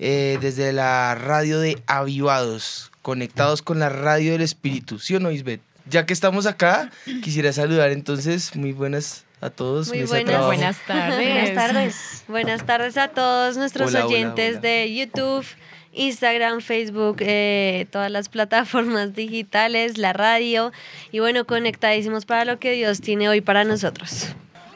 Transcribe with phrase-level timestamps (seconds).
[0.00, 5.30] eh, desde la radio de Avivados, conectados con la radio del Espíritu, ¿sí o no,
[5.30, 5.60] Isbeth?
[5.86, 6.90] Ya que estamos acá,
[7.22, 9.88] quisiera saludar entonces, muy buenas a todos.
[9.88, 10.46] Muy buenas.
[10.46, 11.16] Buenas tardes.
[11.16, 12.24] Buenas tardes.
[12.28, 14.60] Buenas tardes a todos nuestros Hola, hola, oyentes hola.
[14.60, 15.44] de YouTube,
[15.92, 20.72] Instagram, Facebook, eh, todas las plataformas digitales, la radio
[21.12, 24.28] y bueno, conectadísimos para lo que Dios tiene hoy para nosotros.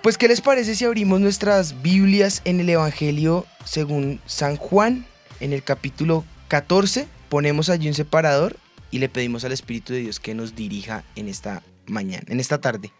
[0.03, 5.07] Pues, ¿qué les parece si abrimos nuestras Biblias en el Evangelio según San Juan,
[5.41, 7.09] en el capítulo 14?
[7.29, 8.57] Ponemos allí un separador
[8.91, 12.61] y le pedimos al Espíritu de Dios que nos dirija en esta mañana, en esta
[12.61, 12.93] tarde.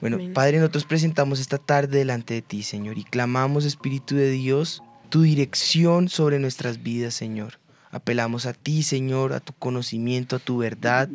[0.00, 0.34] Bueno, Amén.
[0.34, 5.22] Padre, nosotros presentamos esta tarde delante de ti, Señor, y clamamos, Espíritu de Dios, tu
[5.22, 7.58] dirección sobre nuestras vidas, Señor.
[7.90, 11.08] Apelamos a ti, Señor, a tu conocimiento, a tu verdad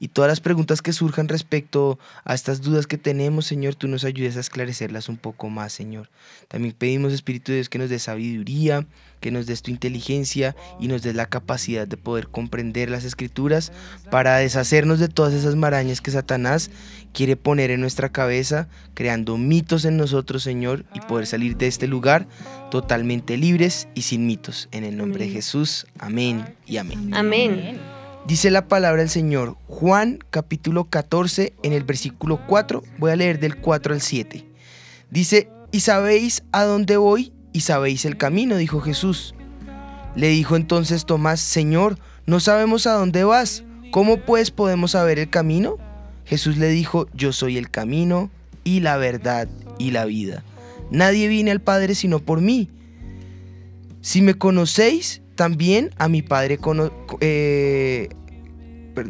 [0.00, 4.02] y todas las preguntas que surjan respecto a estas dudas que tenemos, Señor, tú nos
[4.02, 6.10] ayudes a esclarecerlas un poco más, Señor.
[6.48, 8.84] También pedimos, Espíritu de Dios, que nos des sabiduría,
[9.24, 13.72] que nos des tu inteligencia y nos des la capacidad de poder comprender las escrituras
[14.10, 16.70] para deshacernos de todas esas marañas que Satanás
[17.14, 21.86] quiere poner en nuestra cabeza, creando mitos en nosotros, Señor, y poder salir de este
[21.86, 22.26] lugar
[22.70, 24.68] totalmente libres y sin mitos.
[24.72, 25.30] En el nombre de.
[25.30, 27.14] Jesús, amén y amén.
[27.14, 27.80] Amén.
[28.26, 33.40] Dice la palabra del Señor, Juan capítulo 14, en el versículo 4, voy a leer
[33.40, 34.44] del 4 al 7.
[35.08, 37.32] Dice, ¿y sabéis a dónde voy?
[37.54, 39.34] Y sabéis el camino, dijo Jesús.
[40.16, 45.30] Le dijo entonces Tomás, Señor, no sabemos a dónde vas, ¿cómo pues podemos saber el
[45.30, 45.78] camino?
[46.26, 48.30] Jesús le dijo, yo soy el camino
[48.64, 50.42] y la verdad y la vida.
[50.90, 52.70] Nadie viene al Padre sino por mí.
[54.00, 56.58] Si me conocéis, también a mi Padre
[57.20, 58.08] eh,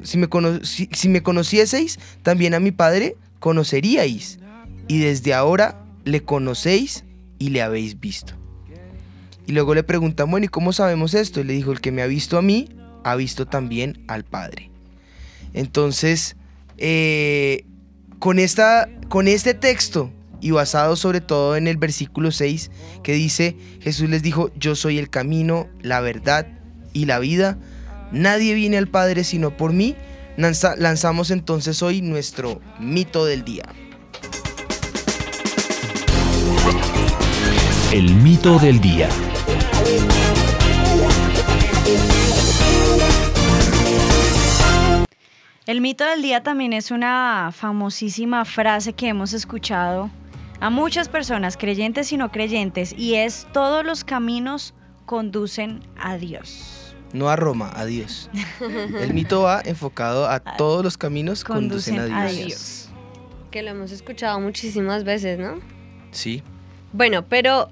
[0.02, 4.38] si- si me conocieseis, también a mi Padre conoceríais.
[4.86, 7.04] Y desde ahora le conocéis
[7.38, 8.34] y le habéis visto.
[9.46, 11.40] Y luego le preguntan, bueno, ¿y cómo sabemos esto?
[11.40, 12.68] Y le dijo, el que me ha visto a mí,
[13.04, 14.70] ha visto también al Padre.
[15.52, 16.36] Entonces,
[16.78, 17.64] eh,
[18.18, 20.10] con, esta, con este texto
[20.40, 22.70] y basado sobre todo en el versículo 6
[23.02, 26.46] que dice, Jesús les dijo, yo soy el camino, la verdad
[26.92, 27.58] y la vida,
[28.12, 29.94] nadie viene al Padre sino por mí,
[30.36, 33.64] Lanza- lanzamos entonces hoy nuestro mito del día.
[37.92, 39.08] El mito del día.
[45.66, 50.10] El mito del día también es una famosísima frase que hemos escuchado
[50.60, 54.74] a muchas personas, creyentes y no creyentes, y es todos los caminos
[55.06, 56.94] conducen a Dios.
[57.12, 58.30] No a Roma, a Dios.
[59.00, 62.46] El mito va enfocado a todos los caminos conducen, Conducen a a Dios.
[62.46, 62.90] Dios.
[63.50, 65.60] Que lo hemos escuchado muchísimas veces, ¿no?
[66.10, 66.42] Sí.
[66.92, 67.70] Bueno, pero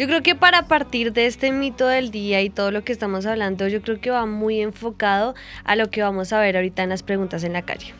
[0.00, 3.26] yo creo que para partir de este mito del día y todo lo que estamos
[3.26, 6.88] hablando, yo creo que va muy enfocado a lo que vamos a ver ahorita en
[6.88, 7.92] las preguntas en la calle.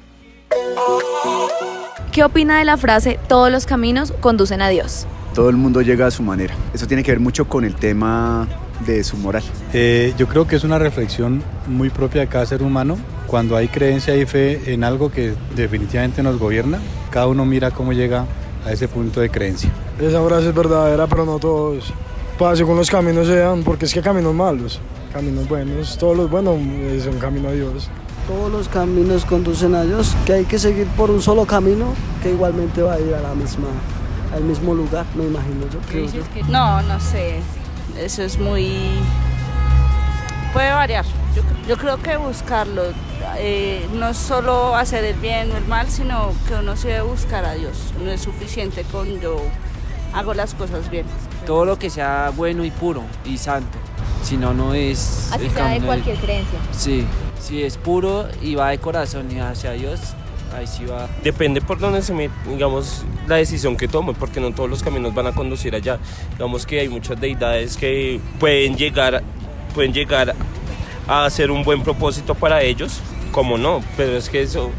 [2.11, 5.07] ¿Qué opina de la frase todos los caminos conducen a Dios?
[5.35, 6.55] Todo el mundo llega a su manera.
[6.73, 8.49] Eso tiene que ver mucho con el tema
[8.87, 9.43] de su moral.
[9.75, 12.97] Eh, yo creo que es una reflexión muy propia de cada ser humano.
[13.27, 16.79] Cuando hay creencia y fe en algo que definitivamente nos gobierna,
[17.11, 18.25] cada uno mira cómo llega
[18.65, 19.71] a ese punto de creencia.
[20.01, 21.93] Esa frase es verdadera, pero no todos.
[22.39, 24.81] Para según los caminos sean, porque es que caminos malos,
[25.13, 27.89] caminos buenos, todos los buenos es un camino a Dios.
[28.27, 31.87] Todos los caminos conducen a Dios, que hay que seguir por un solo camino
[32.23, 33.69] que igualmente va a ir a la misma,
[34.35, 35.81] al mismo lugar, me imagino yo.
[35.89, 36.23] creo yo.
[36.49, 37.41] No, no sé.
[37.99, 38.79] Eso es muy...
[40.53, 41.05] Puede variar.
[41.69, 42.83] Yo creo que buscarlo
[43.39, 47.03] eh, no es solo hacer el bien o el mal, sino que uno se debe
[47.03, 47.93] buscar a Dios.
[48.03, 49.41] No es suficiente con yo
[50.13, 51.07] hago las cosas bien.
[51.47, 53.79] todo lo que sea bueno y puro y santo.
[54.23, 55.31] Si no, no es.
[55.33, 56.59] Así sea de cualquier creencia.
[56.73, 57.07] Sí,
[57.41, 60.01] si es puro y va de corazón y hacia Dios,
[60.55, 61.09] ahí sí va.
[61.25, 65.15] Depende por dónde se mete, digamos, la decisión que tome, porque no todos los caminos
[65.15, 65.99] van a conducir allá.
[66.33, 69.23] Digamos que hay muchas deidades que pueden llegar,
[69.75, 70.35] pueden llegar
[71.09, 73.01] a hacer un buen propósito para ellos,
[73.31, 74.71] como no, pero es que eso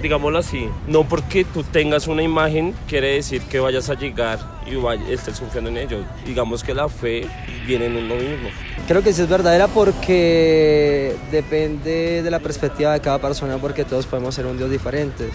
[0.00, 5.12] Digámoslo, así, no porque tú tengas una imagen quiere decir que vayas a llegar y
[5.12, 6.04] estés confiando en ello.
[6.24, 7.26] Digamos que la fe
[7.66, 8.48] viene en uno mismo.
[8.86, 14.06] Creo que sí es verdadera porque depende de la perspectiva de cada persona porque todos
[14.06, 15.30] podemos ser un Dios diferentes.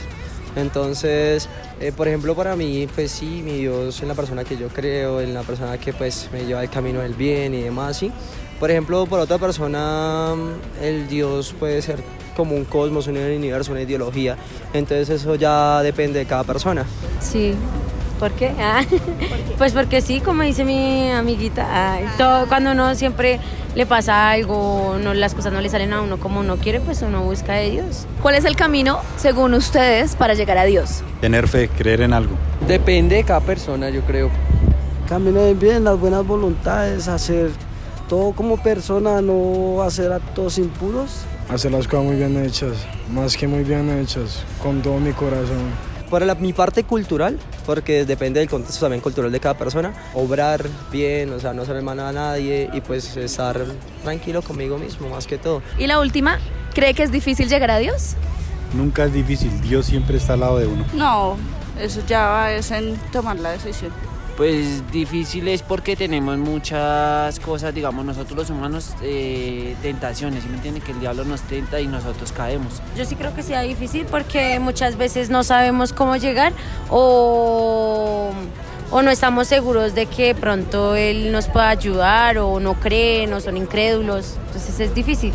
[0.56, 1.50] Entonces,
[1.82, 5.20] eh, por ejemplo, para mí, pues sí, mi Dios en la persona que yo creo,
[5.20, 8.12] en la persona que pues me lleva el camino del bien y demás, sí.
[8.64, 10.34] Por ejemplo, por otra persona,
[10.82, 12.02] el Dios puede ser
[12.34, 14.38] como un cosmos, un universo, una ideología.
[14.72, 16.86] Entonces eso ya depende de cada persona.
[17.20, 17.56] Sí.
[18.22, 18.54] ¿Por qué?
[18.58, 18.86] Ah,
[19.58, 23.42] Pues porque sí, como dice mi amiguita, ah, todo, cuando uno siempre
[23.76, 27.02] le pasa algo, no, las cosas no le salen a uno como uno quiere, pues
[27.02, 28.08] uno busca de Dios.
[28.22, 31.04] ¿Cuál es el camino, según ustedes, para llegar a Dios?
[31.20, 32.38] Tener fe, creer en algo.
[32.66, 34.30] Depende de cada persona, yo creo.
[35.10, 37.50] Caminar bien, las buenas voluntades, hacer
[38.14, 41.22] todo como persona, no hacer actos impuros.
[41.50, 42.74] Hacer las cosas muy bien hechas,
[43.12, 45.64] más que muy bien hechas, con todo mi corazón.
[46.12, 50.64] Por la- mi parte cultural, porque depende del contexto también cultural de cada persona, obrar
[50.92, 53.60] bien, o sea, no ser hermano a nadie y pues estar
[54.04, 55.64] tranquilo conmigo mismo más que todo.
[55.80, 56.38] Y la última,
[56.76, 58.14] ¿cree que es difícil llegar a Dios?
[58.76, 60.86] Nunca es difícil, Dios siempre está al lado de uno.
[60.94, 61.36] No,
[61.82, 63.92] eso ya es en tomar la decisión.
[64.38, 70.56] Pues difícil es porque tenemos muchas cosas, digamos, nosotros los humanos, eh, tentaciones, ¿sí me
[70.56, 70.82] entienden?
[70.82, 72.82] Que el diablo nos tenta y nosotros caemos.
[72.98, 76.52] Yo sí creo que sea difícil porque muchas veces no sabemos cómo llegar
[76.90, 78.32] o,
[78.90, 83.40] o no estamos seguros de que pronto Él nos pueda ayudar o no creen o
[83.40, 84.38] son incrédulos.
[84.48, 85.32] Entonces es difícil.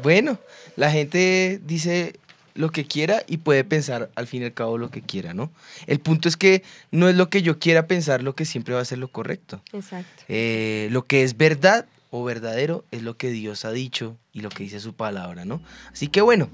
[0.00, 0.38] Bueno,
[0.76, 2.20] la gente dice
[2.56, 5.50] lo que quiera y puede pensar al fin y al cabo lo que quiera, ¿no?
[5.86, 8.80] El punto es que no es lo que yo quiera pensar lo que siempre va
[8.80, 9.62] a ser lo correcto.
[9.72, 10.24] Exacto.
[10.28, 14.48] Eh, lo que es verdad o verdadero es lo que Dios ha dicho y lo
[14.48, 15.60] que dice su palabra, ¿no?
[15.92, 16.48] Así que bueno,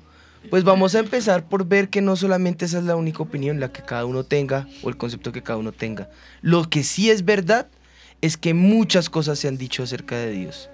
[0.50, 3.72] pues vamos a empezar por ver que no solamente esa es la única opinión, la
[3.72, 6.10] que cada uno tenga o el concepto que cada uno tenga.
[6.40, 7.68] Lo que sí es verdad
[8.20, 10.68] es que muchas cosas se han dicho acerca de Dios,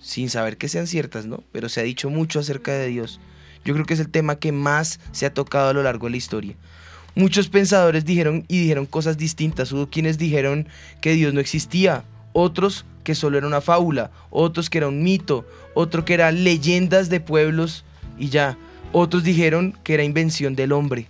[0.00, 1.42] sin saber que sean ciertas, ¿no?
[1.52, 3.20] Pero se ha dicho mucho acerca de Dios.
[3.64, 6.12] Yo creo que es el tema que más se ha tocado a lo largo de
[6.12, 6.54] la historia.
[7.14, 9.72] Muchos pensadores dijeron y dijeron cosas distintas.
[9.72, 10.68] Hubo quienes dijeron
[11.00, 15.44] que Dios no existía, otros que solo era una fábula, otros que era un mito,
[15.74, 17.84] otro que eran leyendas de pueblos
[18.18, 18.56] y ya.
[18.92, 21.06] Otros dijeron que era invención del hombre.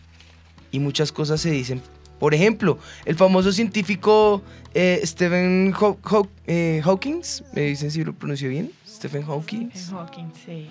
[0.72, 1.82] Y muchas cosas se dicen.
[2.18, 4.42] Por ejemplo, el famoso científico
[4.74, 10.26] eh, Stephen Haw- Haw- eh, Hawkins, me dicen si lo pronuncio bien, Stephen Hawking, Hawking,
[10.44, 10.66] sí.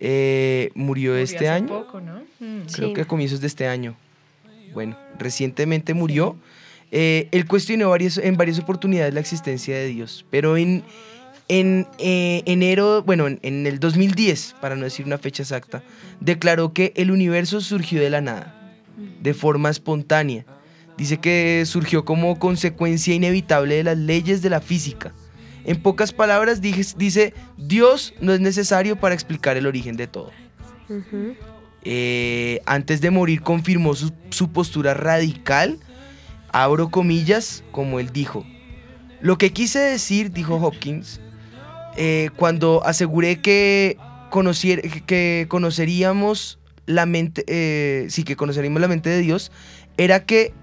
[0.00, 1.68] Eh, murió, Murió este hace año.
[1.68, 2.20] poco, ¿no?
[2.40, 2.66] Mm.
[2.72, 2.94] Creo Sí.
[2.94, 3.96] que a comienzos de este año.
[4.74, 6.36] Bueno, recientemente murió.
[6.90, 10.82] Eh, él cuestionó varias, en varias oportunidades la existencia de Dios, pero en,
[11.48, 15.82] en eh, enero, bueno, en, en el 2010, para no decir una fecha exacta,
[16.20, 18.54] declaró que el universo surgió de la nada,
[19.20, 20.44] de forma espontánea.
[20.96, 25.12] Dice que surgió como consecuencia inevitable de las leyes de la física.
[25.68, 30.30] En pocas palabras, dice, Dios no es necesario para explicar el origen de todo.
[31.84, 35.78] Eh, antes de morir confirmó su, su postura radical,
[36.52, 38.44] abro comillas, como él dijo.
[39.20, 41.20] Lo que quise decir, dijo Hopkins,
[41.96, 43.98] eh, cuando aseguré que,
[44.30, 49.52] conocier- que conoceríamos la mente, eh, sí, que conoceríamos la mente de Dios,
[49.98, 50.54] era que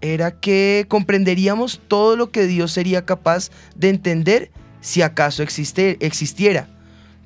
[0.00, 4.50] era que comprenderíamos todo lo que Dios sería capaz de entender
[4.80, 6.68] si acaso existe, existiera.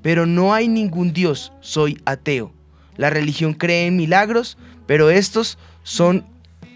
[0.02, 2.52] Pero no hay ningún Dios, soy ateo.
[2.96, 6.24] La religión cree en milagros, pero estos son,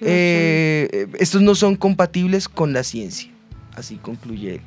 [0.01, 3.31] eh, estos no son compatibles con la ciencia.
[3.75, 4.61] Así concluye él.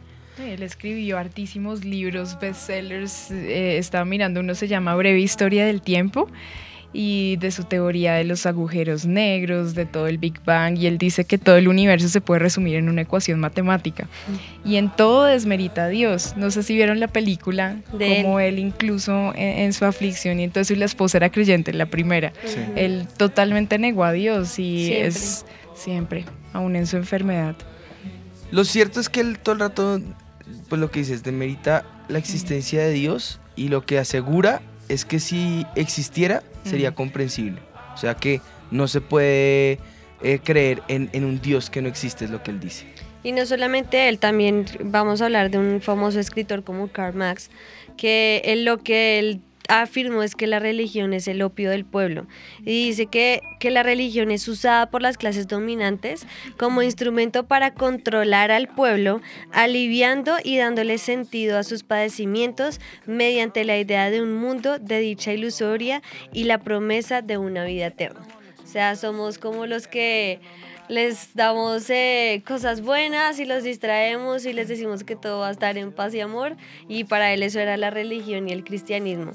[0.46, 3.32] Él escribió hartísimos libros, bestsellers.
[3.32, 6.30] eh, estaba mirando, uno se llama Breve Historia del Tiempo
[6.92, 10.98] y de su teoría de los agujeros negros, de todo el Big Bang, y él
[10.98, 14.08] dice que todo el universo se puede resumir en una ecuación matemática.
[14.66, 16.34] Y en todo desmerita a Dios.
[16.36, 20.44] No sé si vieron la película, De como él, incluso en, en su aflicción, y
[20.44, 22.34] entonces la esposa era creyente, la primera.
[22.46, 22.58] Sí.
[22.76, 25.08] Él totalmente negó a Dios y Siempre.
[25.08, 27.56] es siempre, aún en su enfermedad.
[28.52, 30.02] Lo cierto es que él todo el rato,
[30.70, 35.20] pues lo que dices, demerita la existencia de Dios y lo que asegura es que
[35.20, 36.98] si existiera sería Ujú.
[36.98, 37.60] comprensible.
[37.94, 39.80] O sea que no se puede
[40.22, 42.86] eh, creer en, en un Dios que no existe, es lo que él dice.
[43.24, 47.50] Y no solamente él, también vamos a hablar de un famoso escritor como Karl Marx,
[47.98, 52.28] que él lo que él afirmó es que la religión es el opio del pueblo
[52.62, 56.26] y dice que, que la religión es usada por las clases dominantes
[56.58, 59.22] como instrumento para controlar al pueblo,
[59.52, 65.32] aliviando y dándole sentido a sus padecimientos mediante la idea de un mundo de dicha
[65.32, 66.02] ilusoria
[66.34, 68.22] y la promesa de una vida eterna.
[68.64, 70.42] O sea, somos como los que
[70.90, 75.52] les damos eh, cosas buenas y los distraemos y les decimos que todo va a
[75.52, 79.32] estar en paz y amor y para él eso era la religión y el cristianismo.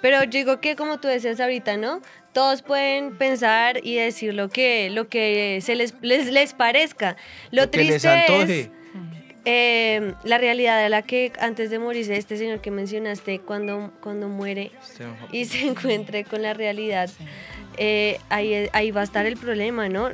[0.00, 2.00] Pero yo digo que como tú decías ahorita, ¿no?
[2.32, 7.16] Todos pueden pensar y decir lo que, lo que se les, les, les parezca.
[7.50, 8.70] Lo, que les triste es
[9.46, 14.28] eh, la realidad de la que antes de morirse este señor que mencionaste, cuando, cuando
[14.28, 14.72] muere
[15.32, 17.10] y se encuentre con la realidad,
[17.76, 20.10] eh, ahí, ahí va a estar el problema, ¿no?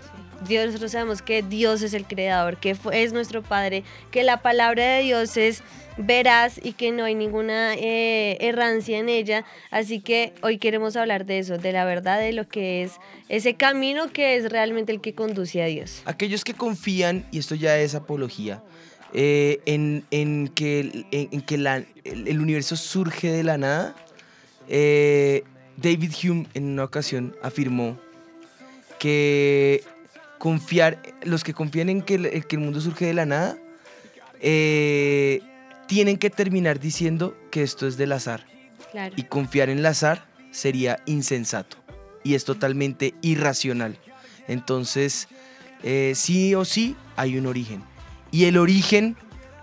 [0.47, 4.85] Dios, nosotros sabemos que Dios es el creador, que es nuestro Padre, que la palabra
[4.97, 5.63] de Dios es
[5.99, 9.45] veraz y que no hay ninguna eh, errancia en ella.
[9.71, 12.93] Así que hoy queremos hablar de eso, de la verdad, de lo que es
[13.29, 16.01] ese camino que es realmente el que conduce a Dios.
[16.07, 18.63] Aquellos que confían, y esto ya es apología,
[19.13, 23.95] eh, en, en que, en, que la- el universo surge de la nada,
[24.69, 25.43] eh,
[25.77, 27.99] David Hume en una ocasión afirmó
[28.99, 29.83] que
[30.41, 33.59] confiar, los que confían en que el, que el mundo surge de la nada,
[34.41, 35.43] eh,
[35.87, 38.47] tienen que terminar diciendo que esto es del azar.
[38.91, 39.15] Claro.
[39.19, 41.77] Y confiar en el azar sería insensato
[42.25, 43.99] y es totalmente irracional.
[44.49, 45.29] Entonces,
[45.83, 47.83] eh, sí o sí hay un origen.
[48.31, 49.17] Y el origen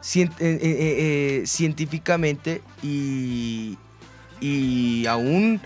[0.03, 3.79] cien- eh, científicamente y,
[4.39, 5.59] y aún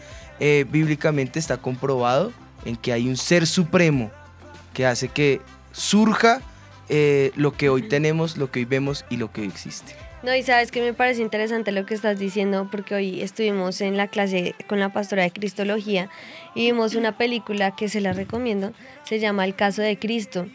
[0.72, 2.32] bíblicamente está comprobado
[2.63, 4.10] en que hay un ser supremo
[4.74, 6.42] que hace que surja
[6.90, 9.96] eh, lo que hoy tenemos, lo que hoy vemos y lo que hoy existe.
[10.24, 13.98] No, y sabes que me parece interesante lo que estás diciendo, porque hoy estuvimos en
[13.98, 16.10] la clase con la pastora de Cristología
[16.54, 18.72] y vimos una película que se la recomiendo,
[19.04, 20.46] se llama El caso de Cristo,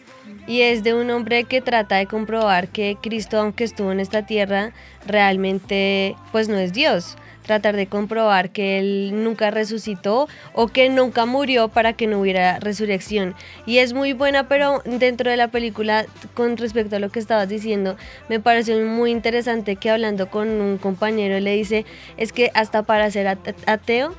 [0.46, 4.24] y es de un hombre que trata de comprobar que Cristo, aunque estuvo en esta
[4.24, 4.72] tierra,
[5.04, 7.16] realmente pues no es Dios.
[7.46, 12.58] Tratar de comprobar que Él nunca resucitó o que nunca murió para que no hubiera
[12.58, 13.34] resurrección.
[13.66, 17.48] Y es muy buena, pero dentro de la película, con respecto a lo que estabas
[17.48, 17.96] diciendo,
[18.28, 21.86] me pareció muy interesante que hablando con un compañero le dice,
[22.16, 24.14] es que hasta para ser ate- ateo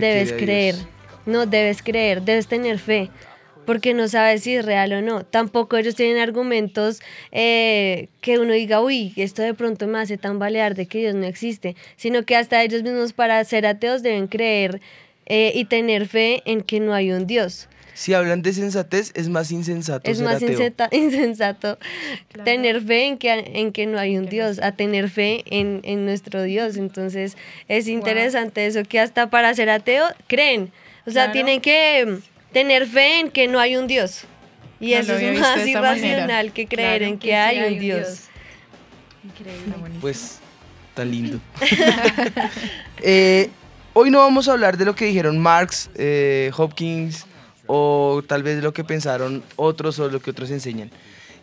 [0.00, 0.74] debes creer.
[1.26, 3.10] No, debes creer, debes tener fe,
[3.64, 5.24] porque no sabes si es real o no.
[5.24, 7.00] Tampoco ellos tienen argumentos
[7.30, 11.26] eh, que uno diga, uy, esto de pronto me hace tambalear de que Dios no
[11.26, 14.80] existe, sino que hasta ellos mismos para ser ateos deben creer
[15.26, 17.68] eh, y tener fe en que no hay un Dios.
[17.92, 20.50] Si hablan de sensatez, es más insensato Es ser más ateo.
[20.58, 21.78] inseta- insensato
[22.44, 26.04] tener fe en que, en que no hay un Dios, a tener fe en, en
[26.06, 26.76] nuestro Dios.
[26.76, 27.36] Entonces
[27.68, 30.72] es interesante eso, que hasta para ser ateo creen.
[31.06, 31.32] O sea, Claro.
[31.32, 32.18] tienen que
[32.52, 34.22] tener fe en que no hay un Dios.
[34.80, 35.68] Y No eso es más manera.
[35.70, 38.06] irracional que creer Claro en que que, sí hay, un Dios.
[38.06, 38.20] Dios.
[39.24, 39.74] Increíble.
[40.00, 40.38] Pues,
[40.94, 41.40] tan lindo.
[43.02, 43.48] Eh,
[43.94, 47.24] hoy no vamos a hablar de lo que dijeron Marx, eh, Hopkins
[47.66, 50.90] o tal vez de lo que pensaron otros o lo que otros enseñan.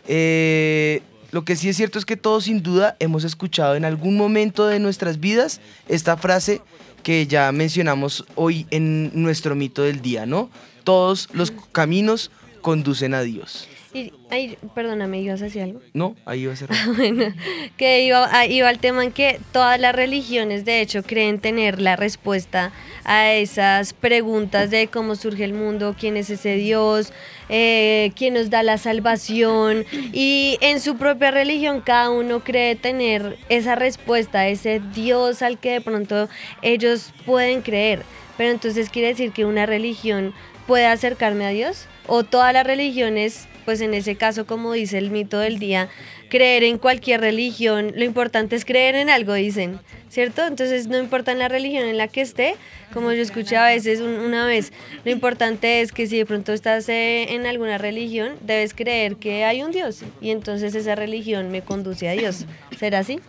[0.07, 4.17] Eh, lo que sí es cierto es que todos sin duda hemos escuchado en algún
[4.17, 6.61] momento de nuestras vidas esta frase
[7.07, 10.49] que ya mencionamos hoy en nuestro mito del día, ¿no?
[10.83, 13.65] Todos los caminos conducen a Dios.
[13.97, 15.79] Y, ay, perdóname, ¿ibas a decir algo?
[15.93, 16.69] No, ahí va a ser.
[16.95, 17.33] bueno,
[17.77, 21.81] que iba, a- iba al tema en que todas las religiones de hecho creen tener
[21.81, 22.71] la respuesta
[23.05, 27.11] a esas preguntas de cómo surge el mundo, quién es ese Dios,
[27.49, 33.37] eh, quién nos da la salvación y en su propia religión cada uno cree tener
[33.49, 36.29] esa respuesta, ese Dios al que de pronto
[36.61, 38.03] ellos pueden creer.
[38.37, 40.33] Pero entonces quiere decir que una religión
[40.67, 45.11] puede acercarme a Dios o todas las religiones, pues en ese caso como dice el
[45.11, 45.89] mito del día,
[46.29, 50.47] creer en cualquier religión, lo importante es creer en algo, dicen, ¿cierto?
[50.47, 52.55] Entonces no importa en la religión en la que esté,
[52.93, 54.71] como yo escuché a veces un- una vez,
[55.03, 59.43] lo importante es que si de pronto estás eh, en alguna religión, debes creer que
[59.43, 62.45] hay un Dios y entonces esa religión me conduce a Dios.
[62.79, 63.19] ¿Será así?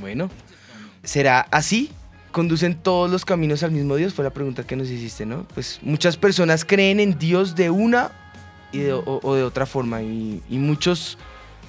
[0.00, 0.30] Bueno,
[1.04, 1.90] ¿será así?
[2.32, 4.14] ¿Conducen todos los caminos al mismo Dios?
[4.14, 5.46] Fue la pregunta que nos hiciste, ¿no?
[5.54, 8.10] Pues muchas personas creen en Dios de una
[8.76, 11.18] y de- o, o de otra forma y, y muchos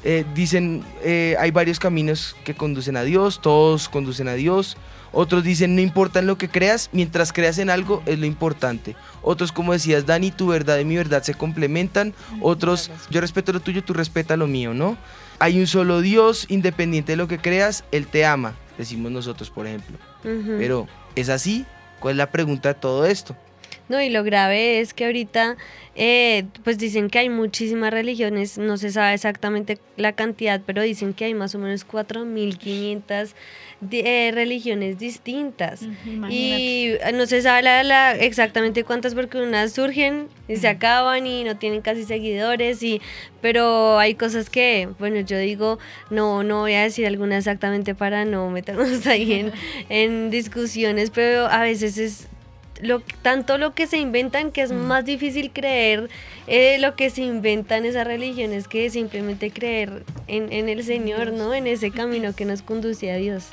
[0.03, 4.77] eh, dicen, eh, hay varios caminos que conducen a Dios, todos conducen a Dios.
[5.13, 8.95] Otros dicen, no importa en lo que creas, mientras creas en algo es lo importante.
[9.23, 12.13] Otros, como decías, Dani, tu verdad y mi verdad se complementan.
[12.41, 14.97] Otros, yo respeto lo tuyo, tú respeta lo mío, ¿no?
[15.39, 19.65] Hay un solo Dios, independiente de lo que creas, Él te ama, decimos nosotros, por
[19.65, 19.97] ejemplo.
[20.59, 21.65] Pero, ¿es así?
[21.99, 23.35] ¿Cuál es la pregunta de todo esto?
[23.89, 25.56] No, y lo grave es que ahorita,
[25.96, 31.13] eh, pues dicen que hay muchísimas religiones, no se sabe exactamente la cantidad, pero dicen
[31.13, 33.34] que hay más o menos 4.500
[33.82, 35.84] di- eh, religiones distintas.
[36.29, 41.25] Y eh, no se sabe la- la- exactamente cuántas porque unas surgen y se acaban
[41.25, 43.01] y no tienen casi seguidores, y,
[43.41, 45.79] pero hay cosas que, bueno, yo digo,
[46.10, 49.51] no, no voy a decir alguna exactamente para no meternos ahí en,
[49.89, 52.27] en discusiones, pero a veces es
[52.81, 56.10] lo, tanto lo que se inventan que es más difícil creer
[56.48, 61.53] eh, lo que se inventan esas religiones que simplemente creer en, en el Señor, ¿no?
[61.53, 63.46] En ese camino que nos conduce a Dios.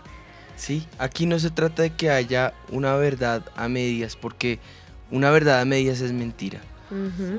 [0.57, 4.59] Sí, aquí no se trata de que haya una verdad a medias, porque
[5.11, 6.61] una verdad a medias es mentira.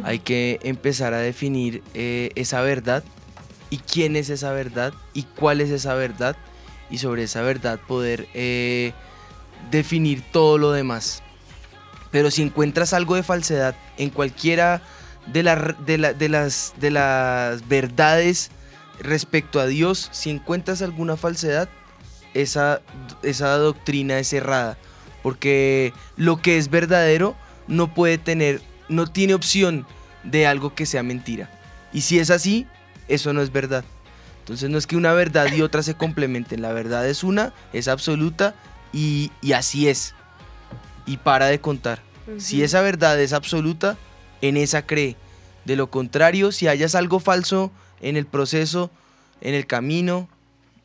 [0.03, 3.05] Hay que empezar a definir eh, esa verdad
[3.69, 6.35] y quién es esa verdad y cuál es esa verdad
[6.89, 8.91] y sobre esa verdad poder eh,
[9.71, 11.23] definir todo lo demás.
[12.15, 14.81] Pero si encuentras algo de falsedad en cualquiera
[15.27, 18.51] de, la- de la- de las, de las verdades
[19.01, 21.67] respecto a Dios, si encuentras alguna falsedad,
[22.33, 22.79] esa,
[23.21, 24.77] esa doctrina es errada.
[25.23, 27.35] Porque lo que es verdadero
[27.67, 29.85] no puede tener, no tiene opción
[30.23, 31.49] de algo que sea mentira.
[31.91, 32.65] Y si es así,
[33.09, 33.83] eso no es verdad.
[34.39, 36.61] Entonces no es que una verdad y otra se complementen.
[36.61, 38.55] La verdad es una, es absoluta
[38.93, 40.15] y así es.
[41.05, 42.01] Y para de contar.
[42.37, 43.97] Si esa verdad es absoluta,
[44.41, 45.15] en esa cree.
[45.65, 47.71] De lo contrario, si hayas algo falso
[48.01, 48.89] en el proceso,
[49.41, 50.27] en el camino,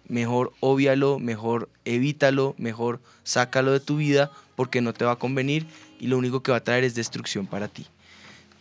[0.08, 5.66] mejor obvialo, mejor evítalo, mejor sácalo de tu vida porque no te va a convenir
[5.98, 7.86] y lo único que va a traer es destrucción para ti.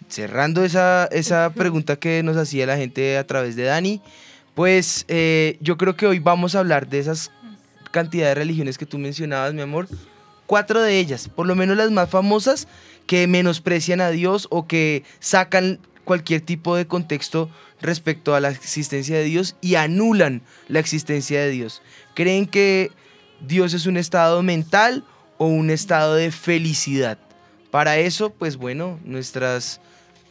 [0.07, 4.01] Cerrando esa, esa pregunta que nos hacía la gente a través de Dani,
[4.55, 7.31] pues eh, yo creo que hoy vamos a hablar de esas
[7.91, 9.87] cantidad de religiones que tú mencionabas, mi amor.
[10.50, 12.68] Cuatro de ellas, por lo menos las más famosas,
[13.06, 17.51] que menosprecian a Dios o que sacan cualquier tipo de contexto
[17.82, 21.84] respecto a la existencia de Dios y anulan la existencia de Dios.
[22.15, 22.89] Creen que
[23.41, 25.03] Dios es un estado mental
[25.38, 27.20] o un estado de felicidad.
[27.70, 29.82] Para eso, pues bueno, nuestras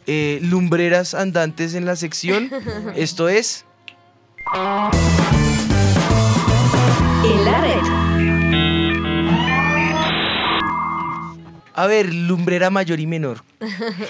[0.05, 2.51] eh, lumbreras andantes en la sección,
[2.97, 3.63] esto es...
[11.79, 13.41] A ver, lumbrera mayor y menor.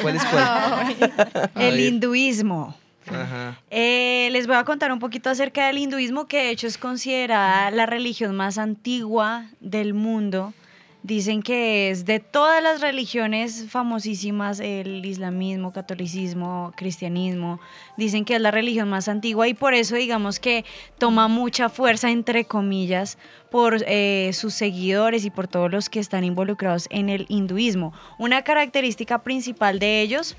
[0.02, 1.52] ¿Cuál es cuál?
[1.54, 2.76] El hinduismo.
[3.06, 3.62] Ajá.
[3.70, 7.70] Eh, les voy a contar un poquito acerca del hinduismo, que de hecho es considerada
[7.70, 10.56] la religión más antigua del mundo.
[11.02, 17.62] Dicen que es de todas las religiones famosísimas, el islamismo, catolicismo, cristianismo,
[17.96, 20.66] dicen que es la religión más antigua y por eso digamos que
[20.98, 23.18] toma mucha fuerza, entre comillas,
[23.50, 27.94] por eh, sus seguidores y por todos los que están involucrados en el hinduismo.
[28.18, 30.36] Una característica principal de ellos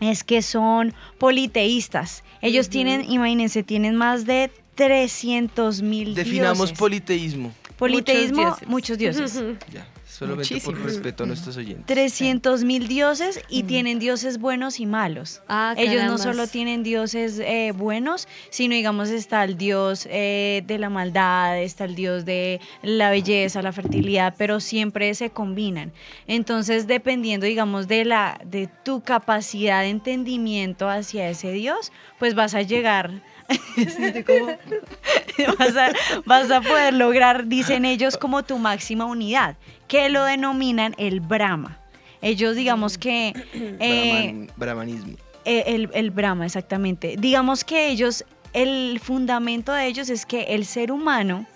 [0.00, 2.24] es que son politeístas.
[2.42, 6.78] Ellos tienen, imagínense, tienen más de 300 mil Definamos dioses.
[6.78, 7.52] politeísmo.
[7.78, 9.40] Politeísmo, muchos dioses.
[9.72, 11.86] Ya, solamente por respeto a nuestros oyentes.
[11.86, 15.42] 300 mil dioses y tienen dioses buenos y malos.
[15.76, 20.90] Ellos no solo tienen dioses eh, buenos, sino digamos está el dios eh, de la
[20.90, 25.92] maldad, está el dios de la belleza, la fertilidad, pero siempre se combinan.
[26.26, 32.54] Entonces, dependiendo, digamos, de la de tu capacidad de entendimiento hacia ese dios, pues vas
[32.54, 33.22] a llegar
[35.58, 35.92] Vas, a,
[36.26, 39.56] vas a poder lograr, dicen ellos, como tu máxima unidad,
[39.86, 41.78] que lo denominan el Brahma.
[42.20, 43.28] Ellos, digamos que...
[43.80, 45.16] eh, Brahman- brahmanismo.
[45.44, 47.14] eh, el, el Brahma, exactamente.
[47.18, 51.46] Digamos que ellos, el fundamento de ellos es que el ser humano,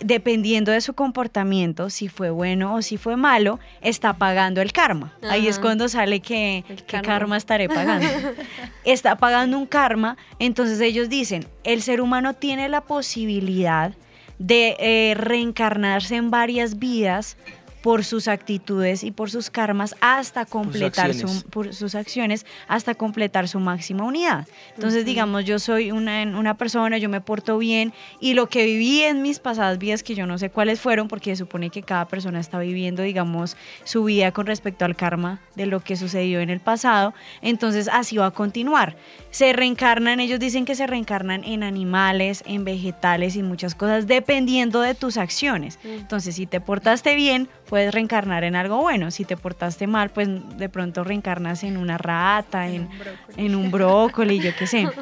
[0.00, 5.12] dependiendo de su comportamiento, si fue bueno o si fue malo, está pagando el karma.
[5.28, 6.64] Ahí es cuando sale que,
[7.02, 7.36] karma.
[7.36, 8.06] estaré pagando.
[8.84, 13.92] está pagando un karma, entonces ellos dicen, el ser humano tiene la posibilidad
[14.38, 17.36] de eh, reencarnarse en varias vidas
[17.82, 21.44] por sus actitudes y por sus karmas hasta completar su, acciones.
[21.44, 24.46] por sus acciones hasta completar su máxima unidad.
[24.74, 29.02] Entonces, digamos, yo soy una, una persona, yo me porto bien y lo que viví
[29.02, 32.06] en mis pasadas vidas, que yo no sé cuáles fueron, porque se supone que cada
[32.06, 36.50] persona está viviendo, digamos, su vida con respecto al karma de lo que sucedió en
[36.50, 38.96] el pasado, entonces así va a continuar.
[39.30, 44.80] Se reencarnan, ellos dicen que se reencarnan en animales, en vegetales y muchas cosas, dependiendo
[44.80, 45.78] de tus acciones.
[45.84, 49.12] Entonces, si te portaste bien, puedes reencarnar en algo bueno.
[49.12, 50.28] Si te portaste mal, pues
[50.58, 52.88] de pronto reencarnas en una rata, en,
[53.36, 54.86] en un brócoli, yo qué sé.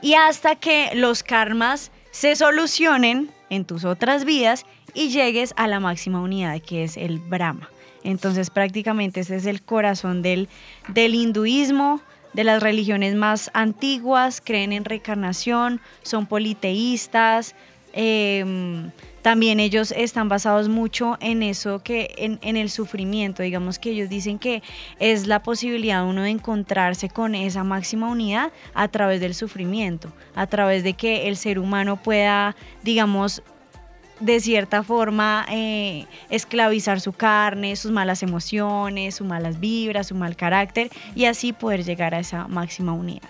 [0.00, 5.80] Y hasta que los karmas se solucionen en tus otras vidas y llegues a la
[5.80, 7.68] máxima unidad que es el Brahma.
[8.04, 10.48] Entonces prácticamente ese es el corazón del,
[10.86, 12.00] del hinduismo,
[12.32, 17.56] de las religiones más antiguas, creen en reencarnación, son politeístas.
[17.92, 24.08] em, también ellos están basados mucho en eso que en, el sufrimiento digamos que ellos
[24.08, 24.62] dicen que
[24.98, 30.46] es la posibilidad uno de encontrarse con esa máxima unidad a través del sufrimiento a
[30.46, 33.42] través de que el ser humano pueda digamos
[34.20, 40.36] de cierta forma eh, esclavizar su carne, sus malas emociones, sus malas vibras, su mal
[40.36, 43.28] carácter y así poder llegar a esa máxima unidad.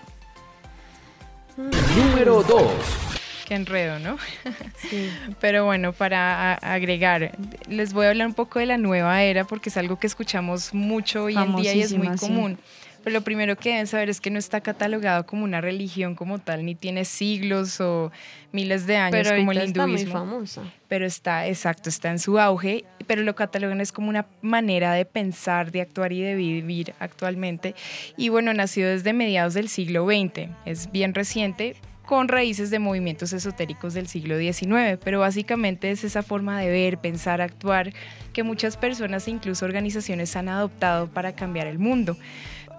[1.57, 3.18] Número 2.
[3.49, 4.15] Qué enredo, ¿no?
[5.41, 7.31] Pero bueno, para agregar,
[7.67, 10.71] les voy a hablar un poco de la nueva era porque es algo que escuchamos
[10.71, 12.27] mucho hoy en día y es muy Famosísima, sí.
[12.27, 12.59] común.
[13.03, 16.37] Pero lo primero que deben saber es que no está catalogado como una religión como
[16.37, 18.11] tal, ni tiene siglos o
[18.51, 20.19] miles de años Pero como el ahorita está muy hinduismo.
[20.19, 20.61] famosa.
[20.87, 25.05] Pero está, exacto, está en su auge, pero lo catalogan es como una manera de
[25.05, 27.73] pensar, de actuar y de vivir actualmente.
[28.15, 31.77] Y bueno, nació desde mediados del siglo XX, es bien reciente,
[32.09, 36.97] con raíces de movimientos esotéricos del siglo XIX, pero básicamente es esa forma de ver,
[36.97, 37.93] pensar, actuar
[38.33, 42.17] que muchas personas e incluso organizaciones han adoptado para cambiar el mundo.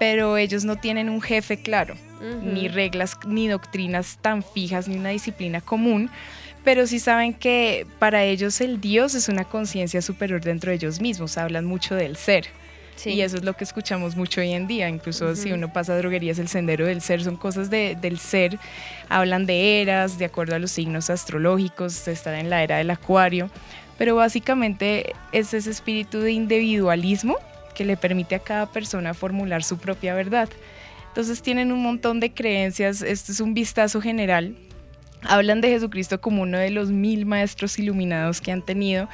[0.01, 1.95] Pero ellos no tienen un jefe claro,
[2.43, 6.11] ni reglas, ni doctrinas tan fijas, ni una disciplina común,
[6.65, 11.01] pero sí saben que para ellos el Dios es una conciencia superior dentro de ellos
[11.01, 12.47] mismos, hablan mucho del ser.
[13.09, 15.97] Y eso es lo que escuchamos mucho hoy en día, incluso si uno pasa a
[15.99, 18.59] droguerías, el sendero del ser son cosas de- del ser,
[19.09, 23.49] hablan de eras, de acuerdo a los signos astrológicos, están en la era del acuario,
[23.97, 27.37] pero básicamente es ese espíritu de individualismo
[27.75, 30.49] que le permite a cada persona formular su propia verdad.
[31.09, 34.55] Entonces tienen un montón de creencias, esto es un vistazo general,
[35.23, 39.09] hablan de Jesucristo como uno de los mil maestros iluminados que han tenido,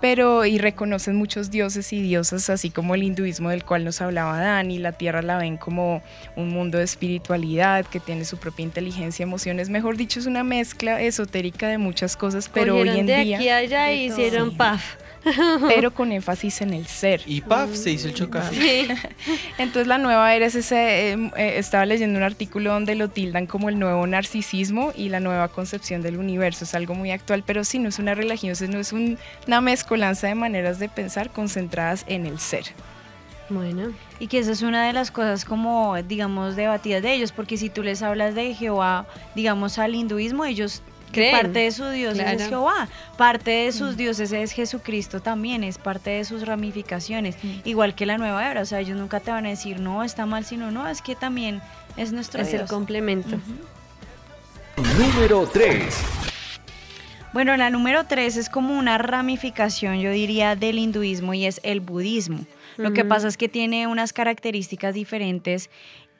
[0.00, 4.38] pero y reconocen muchos dioses y diosas, así como el hinduismo del cual nos hablaba
[4.38, 6.02] Dani, la tierra la ven como
[6.36, 11.00] un mundo de espiritualidad que tiene su propia inteligencia, emociones, mejor dicho, es una mezcla
[11.00, 13.36] esotérica de muchas cosas, pero hoy en de día...
[13.36, 14.04] aquí allá y Sí.
[14.12, 14.96] hicieron paf.
[15.68, 17.22] pero con énfasis en el ser.
[17.26, 18.50] Y paf, se hizo el chocar.
[19.58, 23.46] Entonces la nueva era es ese, eh, eh, estaba leyendo un artículo donde lo tildan
[23.46, 26.64] como el nuevo narcisismo y la nueva concepción del universo.
[26.64, 30.26] Es algo muy actual, pero sí, no es una religión, no es un- una mezcolanza
[30.26, 32.64] de maneras de pensar concentradas en el ser.
[33.50, 33.92] Bueno.
[34.20, 37.70] Y que esa es una de las cosas como, digamos, debatidas de ellos, porque si
[37.70, 40.82] tú les hablas de Jehová, digamos, al hinduismo, ellos...
[41.12, 41.32] Creen.
[41.32, 42.48] parte de su dios es.
[42.48, 48.06] Jehová, parte de sus dioses es Jesucristo también, es parte de sus ramificaciones, igual que
[48.06, 50.70] la nueva era, o sea, ellos nunca te van a decir, no, está mal, sino,
[50.70, 51.60] no, es que también
[51.96, 53.38] es nuestro Es el complemento.
[54.98, 56.18] Número 3.
[57.32, 61.80] Bueno, la número tres es como una ramificación, yo diría, del hinduismo y es el
[61.80, 62.46] budismo.
[62.78, 63.08] Lo que Ujú.
[63.08, 65.68] pasa es que tiene unas características diferentes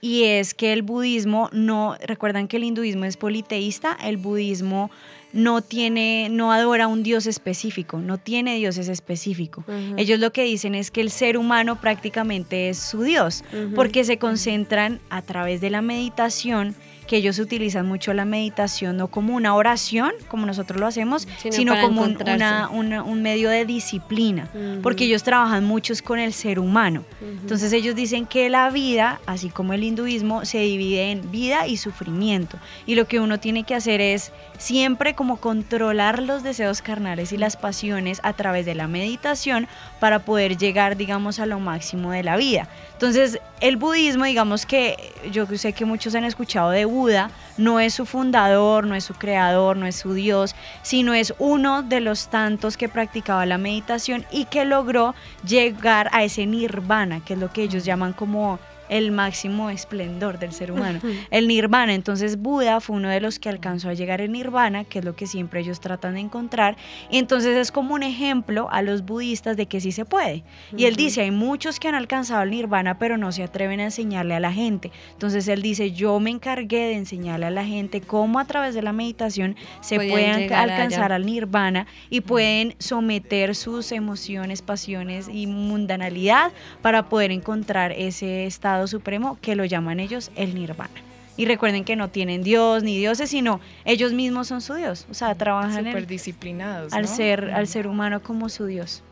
[0.00, 4.90] y es que el budismo no, recuerdan que el hinduismo es politeísta, el budismo
[5.32, 9.64] no tiene, no adora un dios específico, no tiene dioses específicos.
[9.66, 9.94] Ujú.
[9.96, 14.18] Ellos lo que dicen es que el ser humano prácticamente es su dios, porque se
[14.18, 16.74] concentran a través de la meditación,
[17.08, 21.74] que ellos utilizan mucho la meditación no como una oración, como nosotros lo hacemos, Sino
[21.80, 22.36] como un, encontrarse.
[22.44, 24.48] una- una- un medio de disciplina,
[24.82, 27.02] porque ellos trabajan muchos con el ser humano.
[27.20, 31.78] Entonces ellos dicen que la vida, así como el hinduismo, se divide en vida y
[31.78, 32.58] sufrimiento.
[32.86, 37.38] Y lo que uno tiene que hacer es siempre como controlar los deseos carnales y
[37.38, 39.66] las pasiones a través de la meditación
[39.98, 42.68] para poder llegar, digamos, a lo máximo de la vida.
[42.92, 44.96] Entonces, el budismo, digamos que
[45.32, 49.14] yo sé que muchos han escuchado de Buda, no es su fundador, no es su
[49.14, 54.26] creador, no es su dios, sino es uno de los tantos que practicaba la meditación
[54.32, 55.14] y que logró
[55.46, 60.52] llegar a ese nirvana, que es lo que ellos llaman como el máximo esplendor del
[60.52, 61.94] ser humano, el nirvana.
[61.94, 65.14] Entonces Buda fue uno de los que alcanzó a llegar al nirvana, que es lo
[65.14, 66.76] que siempre ellos tratan de encontrar.
[67.10, 70.44] Y entonces es como un ejemplo a los budistas de que sí se puede.
[70.76, 73.84] Y él dice, hay muchos que han alcanzado el nirvana, pero no se atreven a
[73.84, 74.90] enseñarle a la gente.
[75.12, 78.82] Entonces él dice, yo me encargué de enseñarle a la gente cómo a través de
[78.82, 81.16] la meditación se pueden alcanzar allá.
[81.16, 88.77] al nirvana y pueden someter sus emociones, pasiones y mundanalidad para poder encontrar ese estado
[88.86, 90.90] supremo que lo llaman ellos el nirvana.
[91.36, 95.06] Y recuerden que no tienen Dios ni dioses, sino ellos mismos son su Dios.
[95.10, 96.92] O sea, trabajan en- Súper disciplinados.
[96.92, 97.08] al, ¿no?
[97.08, 99.02] ser, al ser humano como su Dios.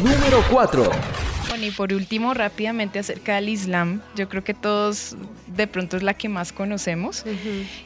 [0.00, 0.90] Número 4.
[1.48, 5.16] Bueno, y por último, rápidamente acerca del Islam, yo creo que todos
[5.48, 7.24] de pronto es la que más conocemos.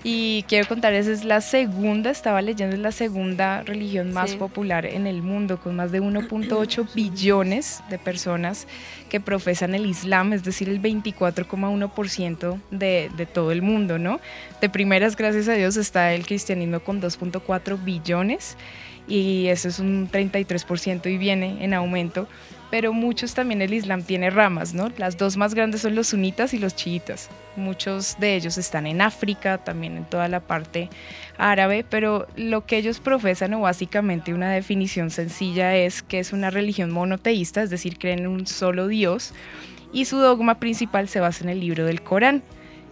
[0.04, 4.36] Y quiero contarles, es la segunda, estaba leyendo, es la segunda religión más Sí.
[4.36, 8.68] popular en el mundo, con más de 1.8 billones de personas
[9.08, 14.20] que profesan el Islam, es decir, el 24,1% de, de todo el mundo, ¿no?
[14.60, 18.56] De primeras, gracias a Dios, está el cristianismo con 2.4 billones
[19.08, 22.28] y eso es un 33% y viene en aumento.
[22.68, 24.90] Pero muchos también el Islam tiene ramas, ¿no?
[24.98, 27.30] Las dos más grandes son los sunitas y los chiitas.
[27.54, 30.90] Muchos de ellos están en África, también en toda la parte
[31.38, 36.50] árabe, pero lo que ellos profesan o básicamente una definición sencilla es que es una
[36.50, 39.32] religión monoteísta, es decir, creen en un solo Dios
[39.92, 42.42] y su dogma principal se basa en el libro del Corán,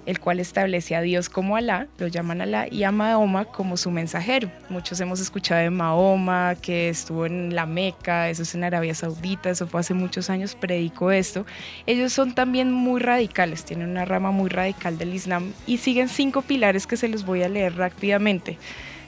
[0.07, 3.91] el cual establece a Dios como Alá, lo llaman Alá, y a Mahoma como su
[3.91, 4.51] mensajero.
[4.69, 9.51] Muchos hemos escuchado de Mahoma, que estuvo en la Meca, eso es en Arabia Saudita,
[9.51, 11.47] eso fue hace muchos años, predicó esto.
[11.87, 16.43] Ellos son también muy radicales, tienen una rama muy radical del Islam y siguen cinco
[16.43, 18.59] pilares que se los voy a leer rápidamente.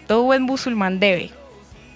[0.07, 1.31] Todo buen musulmán debe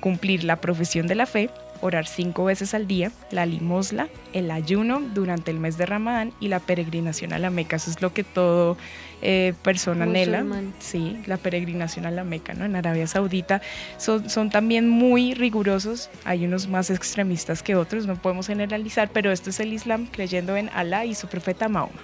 [0.01, 5.01] cumplir la profesión de la fe, orar cinco veces al día, la limosna, el ayuno
[5.01, 7.77] durante el mes de Ramadán y la peregrinación a la Meca.
[7.77, 8.77] Eso es lo que todo
[9.23, 10.45] eh, persona anhela.
[10.79, 12.65] Sí, la peregrinación a la Meca, ¿no?
[12.65, 13.61] En Arabia Saudita
[13.99, 16.11] son, son también muy rigurosos.
[16.25, 20.57] Hay unos más extremistas que otros, no podemos generalizar, pero esto es el Islam creyendo
[20.57, 22.01] en Alá y su profeta Mahoma.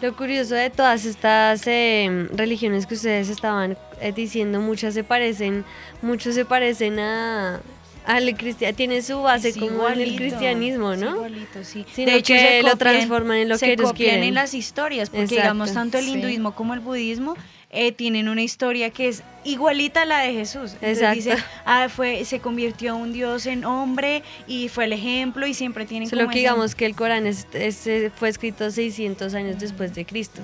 [0.00, 5.62] Lo curioso de todas estas eh, religiones que ustedes estaban eh, diciendo, muchas se parecen,
[6.00, 7.60] muchos se parecen a
[8.06, 11.16] al cristiano, tiene su base como en el cristianismo, ¿no?
[11.16, 11.84] igualito, sí.
[11.94, 14.24] Sino de hecho, que se lo copian- transforman en lo se que ellos copian quieren.
[14.28, 15.42] en las historias, porque Exacto.
[15.42, 16.12] digamos, tanto el Sí.
[16.12, 17.36] hinduismo como el budismo
[17.72, 20.72] eh, tienen una historia que es igualita a la de Jesús.
[20.80, 21.14] Entonces Exacto.
[21.14, 25.86] dice, ah, fue, se convirtió un dios en hombre y fue el ejemplo y siempre
[25.86, 29.60] tienen Solo como que digamos que el Corán es- es, eh, fue escrito 600 años
[29.60, 30.40] después de Cristo.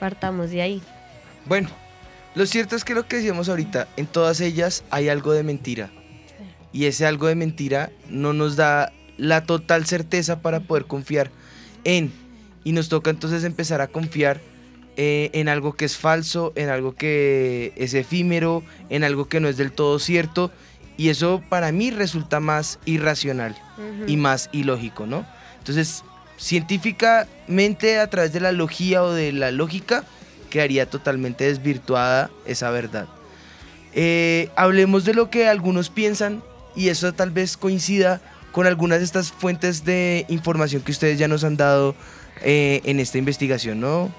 [0.00, 0.82] Partamos de ahí.
[1.44, 1.68] Bueno,
[2.34, 5.90] lo cierto es que lo que decíamos ahorita, en todas ellas hay algo de mentira.
[6.72, 11.30] Y ese algo de mentira no nos da la total certeza para poder confiar
[11.84, 12.12] en.
[12.64, 14.40] Y nos toca entonces empezar a confiar
[14.96, 19.48] eh, en algo que es falso, en algo que es efímero, en algo que no
[19.48, 20.50] es del todo cierto.
[20.96, 23.56] Y eso para mí resulta más irracional
[24.08, 25.24] y más ilógico, ¿no?
[25.58, 26.02] Entonces,
[26.36, 30.04] científicamente, a través de la logía o de la lógica,
[30.50, 33.06] quedaría totalmente desvirtuada esa verdad.
[33.94, 36.42] Eh, hablemos de lo que algunos piensan
[36.78, 38.20] y eso tal vez coincida
[38.52, 41.96] con algunas de estas fuentes de información que ustedes ya nos han dado
[42.40, 44.14] eh, en esta investigación, ¿no?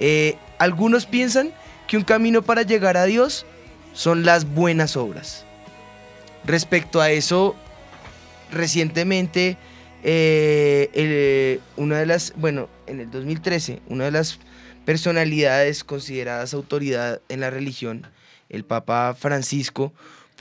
[0.00, 1.52] Eh, algunos piensan
[1.86, 3.46] que un camino para llegar a Dios
[3.94, 5.44] son las buenas obras.
[6.44, 7.54] Respecto a eso,
[8.50, 9.56] recientemente,
[10.02, 14.40] eh, una de las, bueno, en el 2013, una de las
[14.84, 18.08] personalidades consideradas autoridad en la religión,
[18.48, 19.92] el Papa Francisco,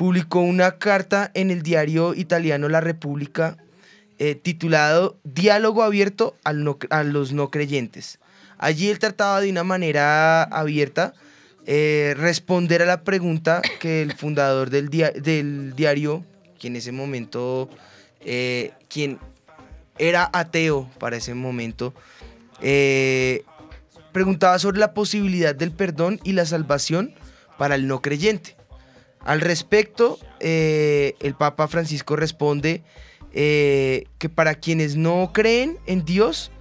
[0.06, 3.58] publicó una carta en el diario italiano La República
[4.18, 8.18] eh, titulado Diálogo abierto al no- a los no creyentes.
[8.58, 11.14] Allí él trataba de una manera abierta
[11.68, 16.26] eh, responder a la pregunta que el fundador del, del diario,
[16.64, 17.70] en ese momento,
[18.22, 19.20] eh, quien
[20.00, 21.94] era ateo para ese momento,
[24.12, 27.14] preguntaba sobre la posibilidad del perdón y la salvación
[27.60, 28.56] para el no creyente.
[29.24, 32.84] Al respecto, eh, el Papa Francisco responde
[33.34, 36.52] eh, que para quienes no creen en Dios,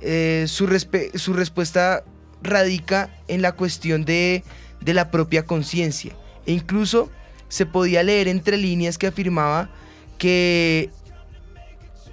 [0.00, 0.66] eh, su,
[1.14, 2.04] su respuesta
[2.42, 4.44] radica en la cuestión de,
[4.80, 6.14] de la propia conciencia.
[6.46, 7.10] E incluso
[7.48, 9.70] se podía leer entre líneas que afirmaba
[10.18, 10.90] que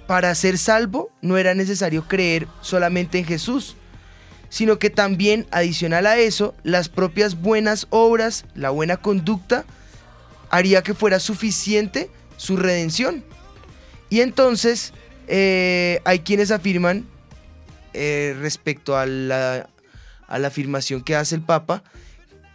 [0.06, 3.76] para ser salvo no era necesario creer solamente en Jesús,
[4.48, 9.64] sino que también, adicional a eso, las propias buenas obras, la buena conducta,
[10.54, 13.24] haría que fuera suficiente su redención.
[14.08, 14.92] Y entonces
[15.26, 17.08] eh, hay quienes afirman
[17.92, 19.68] eh, respecto a la,
[20.28, 21.82] a la afirmación que hace el Papa,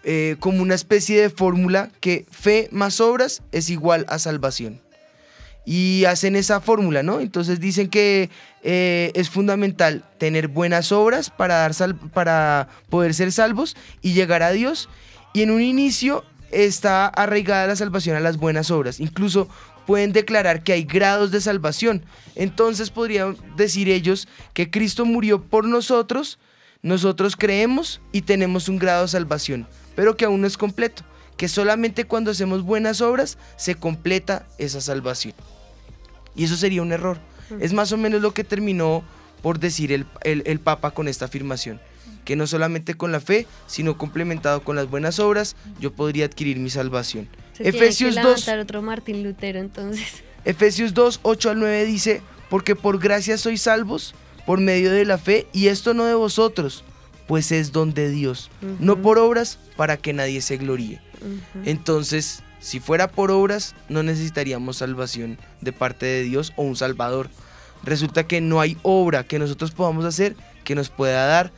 [0.06, 4.80] eh, como una especie de fórmula que fe más obras es igual a salvación.
[5.66, 7.20] Y hacen esa fórmula, ¿no?
[7.20, 8.30] Entonces dicen que
[8.64, 14.88] es fundamental tener buenas obras para, dar para poder ser salvos y llegar a Dios.
[15.34, 19.00] Y en un inicio está arraigada la salvación a las buenas obras.
[19.00, 19.48] Incluso
[19.86, 22.04] pueden declarar que hay grados de salvación.
[22.36, 26.38] Entonces podrían decir ellos que Cristo murió por nosotros,
[26.82, 31.04] nosotros creemos y tenemos un grado de salvación, pero que aún no es completo,
[31.38, 35.34] que solamente cuando hacemos buenas obras se completa esa salvación.
[36.36, 37.18] Y eso sería un error.
[37.60, 39.04] Es más o menos lo que terminó
[39.42, 41.82] por decir el, el- el Papa con esta afirmación,
[42.30, 46.60] que no solamente con la fe, sino complementado con las buenas obras, yo podría adquirir
[46.60, 47.28] mi salvación.
[47.54, 50.24] Se tiene Efesios que 2, levantar otro Martín Lutero entonces.
[50.46, 54.14] Efesios 2, 8 al 9 dice, porque por gracia sois salvos
[54.46, 56.84] por medio de la fe, y esto no de vosotros,
[57.28, 61.02] pues es don de Dios, no por obras para que nadie se gloríe.
[61.66, 67.32] Entonces, si fuera por obras, no necesitaríamos salvación de parte de Dios o un Salvador.
[67.84, 71.52] Resulta que no hay obra que nosotros podamos hacer que nos pueda dar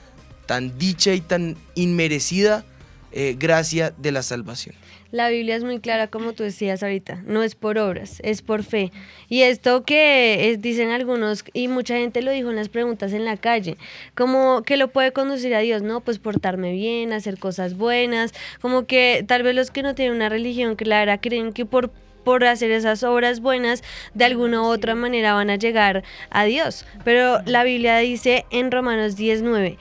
[0.51, 2.65] tan dicha y tan inmerecida
[3.13, 4.75] eh, gracia de la salvación.
[5.09, 8.65] La Biblia es muy clara, como tú decías ahorita, no es por obras, es por
[8.65, 8.91] fe.
[9.29, 13.37] Y esto que dicen algunos, y mucha gente lo dijo en las preguntas en la
[13.37, 13.77] calle,
[14.13, 16.01] como que lo puede conducir a Dios, ¿no?
[16.01, 20.27] Pues portarme bien, hacer cosas buenas, como que tal vez los que no tienen una
[20.27, 21.91] religión clara creen que por
[22.23, 23.83] por hacer esas obras buenas,
[24.13, 26.85] de alguna u otra manera van a llegar a Dios.
[27.03, 29.77] Pero la Biblia dice en Romanos 19,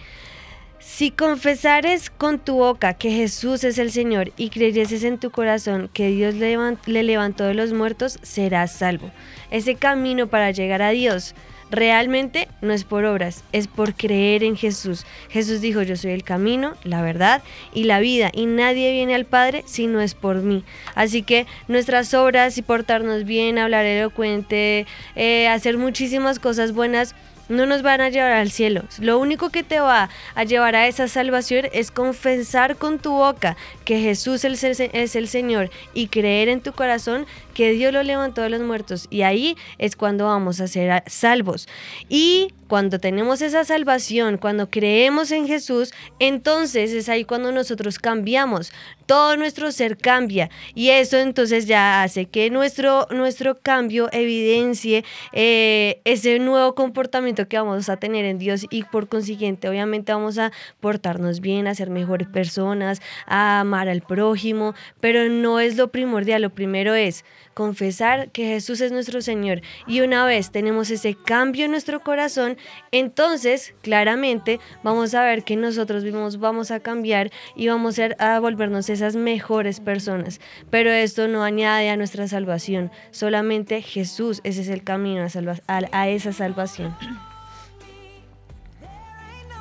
[0.92, 5.88] si confesares con tu boca que Jesús es el Señor y creyeses en tu corazón
[5.94, 9.10] que Dios le levantó de los muertos, serás salvo.
[9.52, 11.36] Ese camino para llegar a Dios
[11.70, 15.06] realmente no es por obras, es por creer en Jesús.
[15.28, 19.26] Jesús dijo, yo soy el camino, la verdad y la vida, y nadie viene al
[19.26, 20.64] Padre si no es por mí.
[20.96, 27.14] Así que nuestras obras y portarnos bien, hablar elocuente, eh, hacer muchísimas cosas buenas,
[27.50, 28.84] no nos van a llevar al cielo.
[28.98, 33.56] Lo único que te va a llevar a esa salvación es confesar con tu boca
[33.84, 34.80] que Jesús es
[35.14, 39.06] el, Señor y creer en tu corazón que Dios lo levantó de los muertos.
[39.10, 41.68] Y ahí es cuando vamos a ser salvos.
[42.08, 48.72] Y cuando tenemos esa salvación, cuando creemos en Jesús, entonces es ahí cuando nosotros cambiamos.
[49.06, 50.50] Todo nuestro ser cambia.
[50.72, 57.58] Y eso entonces ya hace que nuestro, nuestro cambio evidencie eh, ese nuevo comportamiento que
[57.58, 61.90] vamos a tener en Dios y por consiguiente obviamente vamos a portarnos bien, a ser
[61.90, 67.24] mejores personas, a amar al prójimo, pero no es lo primordial, lo primero es
[67.64, 72.56] confesar que Jesús es nuestro Señor y una vez tenemos ese cambio en nuestro corazón,
[72.90, 78.40] entonces claramente vamos a ver que nosotros mismos vamos a cambiar y vamos a, a
[78.40, 84.68] volvernos esas mejores personas, pero esto no añade a nuestra salvación, solamente Jesús, ese es
[84.68, 86.96] el camino a, salva- a- a esa salvación.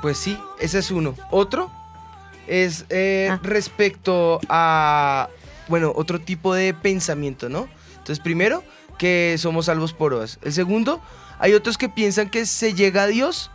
[0.02, 1.16] Pues sí, ese es uno.
[1.32, 1.70] Otro
[2.48, 5.28] es eh, respecto a,
[5.68, 7.68] bueno, otro tipo de pensamiento, ¿no?
[8.10, 8.63] Entonces, primero,
[8.98, 10.39] que somos salvos por obras.
[10.41, 11.00] El segundo,
[11.38, 13.52] hay otros que piensan que se llega a Dios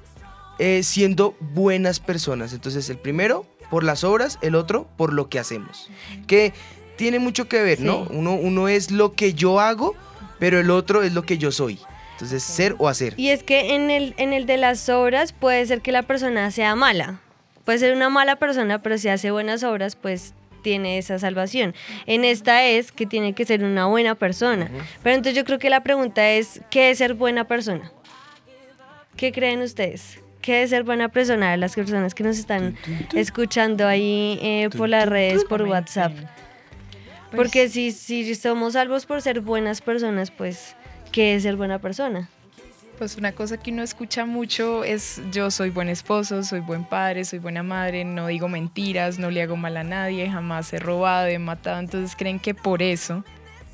[0.61, 2.53] eh, siendo buenas personas.
[2.53, 5.91] Entonces, el primero, por las obras, el otro, por lo que hacemos.
[6.29, 6.53] Que
[6.95, 8.07] tiene mucho que ver, ¿no?
[8.11, 9.97] Uno, uno es lo que yo hago,
[10.39, 11.81] pero el otro es lo que yo soy.
[12.13, 13.15] Entonces, ser o hacer.
[13.17, 16.53] Y es que en el, en el de las obras puede ser que la persona
[16.53, 17.19] sea mala.
[17.65, 20.33] Puede ser una mala persona, pero si hace buenas obras, pues
[20.65, 21.75] tiene esa salvación.
[22.07, 24.69] En esta es que tiene que ser una buena persona.
[25.05, 27.93] Pero entonces yo creo que la pregunta es, ¿qué es ser buena persona?
[29.17, 30.21] ¿Qué creen ustedes?
[30.41, 31.57] ¿Qué es ser buena persona?
[31.57, 32.77] Las personas que nos están
[33.15, 36.13] escuchando ahí eh, por las redes, por WhatsApp.
[37.37, 40.77] Porque si, si somos salvos por ser buenas personas, pues,
[41.13, 42.29] ¿qué es ser buena persona?
[42.99, 47.25] Pues una cosa que uno escucha mucho es yo soy buen esposo, soy buen padre,
[47.25, 51.27] soy buena madre, no digo mentiras, no le hago mal a nadie, jamás he robado,
[51.27, 53.25] he matado, entonces creen que por eso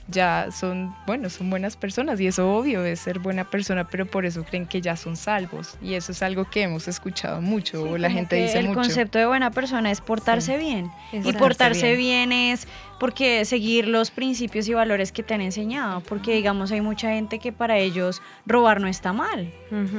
[0.09, 4.25] ya son, bueno, son buenas personas y eso obvio es ser buena persona, pero por
[4.27, 7.97] eso creen que ya son salvos y eso es algo que hemos escuchado mucho o
[7.99, 8.81] la gente dice el mucho.
[8.81, 10.65] concepto de buena persona es portarse Sí.
[10.65, 10.91] bien.
[11.13, 12.31] Y Portarse portarse bien.
[12.31, 12.53] bien.
[12.55, 12.67] es
[13.01, 16.03] porque seguir los principios y valores que te han enseñado.
[16.03, 19.51] Porque, digamos, hay mucha gente que para ellos robar no está mal.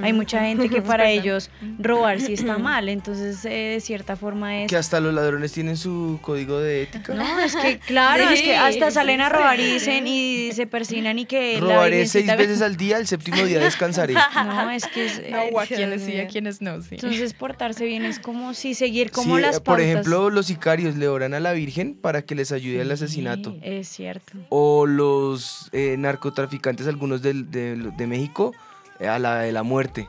[0.03, 2.89] Hay mucha gente que para ellos robar sí está mal.
[2.89, 4.69] Entonces, eh, de cierta forma es...
[4.69, 7.15] Que hasta los ladrones tienen su código de ética.
[7.15, 10.67] No, es que claro, Sí, es que hasta salen a robar y dicen y se
[10.67, 14.13] persinan y que la Robaré seis veces al día, el séptimo día descansaré.
[14.45, 15.21] No, es que es...
[15.29, 16.95] No, a quienes sí, a quienes no, sí.
[16.95, 19.85] Entonces, portarse bien es como si seguir como Sí, las eh, por pautas.
[19.85, 23.55] ejemplo, los sicarios le oran a la Virgen para que les ayude al asesinato.
[23.61, 24.33] Es cierto.
[24.49, 28.53] O los eh, narcotraficantes, algunos del- de, de México,
[28.99, 30.07] eh, a la de la muerte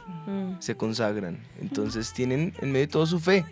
[0.58, 1.38] se consagran.
[1.60, 3.44] Entonces tienen en medio de todo su fe.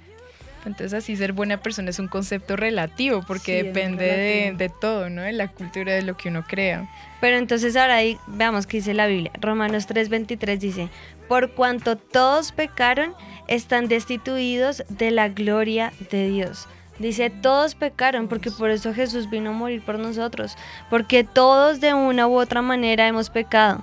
[0.66, 4.16] Entonces así ser buena persona es un concepto relativo porque Sí, depende de,
[4.50, 4.58] relativo.
[4.58, 5.22] de todo, ¿no?
[5.22, 6.86] De la cultura, de lo que uno crea.
[7.18, 9.32] Pero entonces ahora ahí veamos qué dice la Biblia.
[9.40, 10.88] Romanos 3:23 dice,
[11.28, 13.14] por cuanto todos pecaron,
[13.48, 16.68] están destituidos de la gloria de Dios.
[17.00, 20.56] Dice, todos pecaron porque por eso Jesús vino a morir por nosotros,
[20.90, 23.82] porque todos de una u otra manera hemos pecado.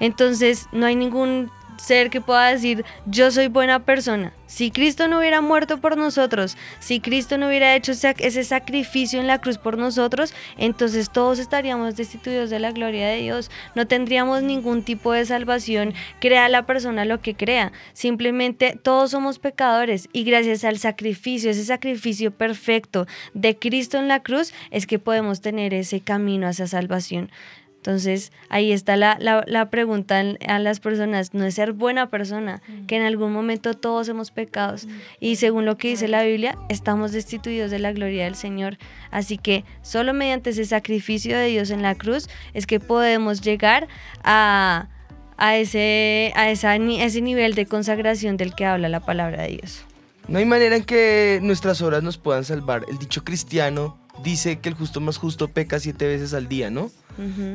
[0.00, 4.32] Entonces no hay ningún ser que pueda decir yo soy buena persona.
[4.46, 9.26] Si Cristo no hubiera muerto por nosotros, si Cristo no hubiera hecho ese sacrificio en
[9.26, 13.50] la cruz por nosotros, entonces todos estaríamos destituidos de la gloria de Dios.
[13.74, 17.72] No tendríamos ningún tipo de salvación, crea la persona lo que crea.
[17.92, 24.22] Simplemente todos somos pecadores y gracias al sacrificio, ese sacrificio perfecto de Cristo en la
[24.22, 27.30] cruz, es que podemos tener ese camino hacia salvación.
[27.88, 32.96] Entonces ahí está la, la, pregunta a las personas, no es ser buena persona, que
[32.96, 34.86] en algún momento todos hemos pecados
[35.20, 38.76] y según lo que dice la Biblia, estamos destituidos de la gloria del Señor.
[39.10, 43.88] Así que solo mediante ese sacrificio de Dios en la cruz es que podemos llegar
[44.22, 44.90] a,
[45.38, 49.86] a, ese, a, esa, ese nivel de consagración del que habla la palabra de Dios.
[50.28, 52.84] No hay manera en que nuestras obras nos puedan salvar.
[52.86, 56.90] El dicho cristiano dice que el justo más justo peca siete veces al día, ¿no?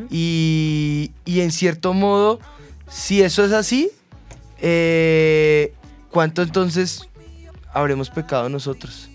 [0.10, 2.40] Y, en cierto modo,
[2.90, 3.90] si eso es así,
[4.60, 5.74] eh,
[6.10, 7.08] ¿cuánto entonces
[7.74, 9.10] habremos pecado nosotros?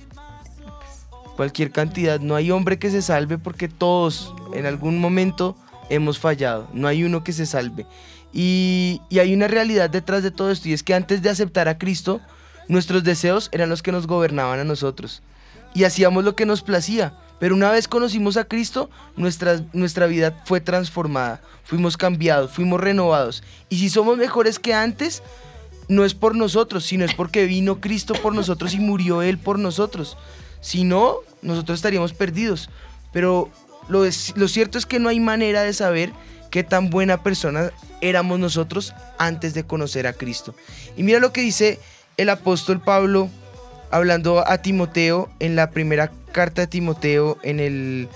[1.37, 2.21] Cualquier cantidad.
[2.21, 5.57] No hay hombre que se salve porque todos en algún momento
[5.89, 6.69] hemos fallado.
[6.73, 7.87] No hay uno que se salve.
[8.33, 11.69] Y, y hay una realidad detrás de todo esto y es que antes de aceptar
[11.69, 12.21] a Cristo,
[12.69, 15.23] nuestros deseos eran los que nos gobernaban a nosotros.
[15.75, 17.15] Y hacíamos lo que nos placía.
[17.39, 23.43] Pero una vez conocimos a Cristo, nuestra, nuestra vida fue transformada, fuimos cambiados, fuimos renovados.
[23.69, 25.23] Y si somos mejores que antes,
[25.89, 29.59] no es por nosotros, sino es porque vino Cristo por nosotros y murió Él por
[29.59, 30.17] nosotros.
[30.61, 32.71] Si no, nosotros estaríamos perdidos.
[33.13, 33.51] Pero
[33.89, 36.13] lo, lo cierto es que no hay manera de saber
[36.51, 37.71] qué tan buena persona
[38.01, 40.55] éramos nosotros antes de conocer a Cristo.
[40.97, 41.79] Y mira lo que dice
[42.17, 43.31] el apóstol Pablo
[43.91, 48.09] hablando a Timoteo en la primera carta de Timoteo en el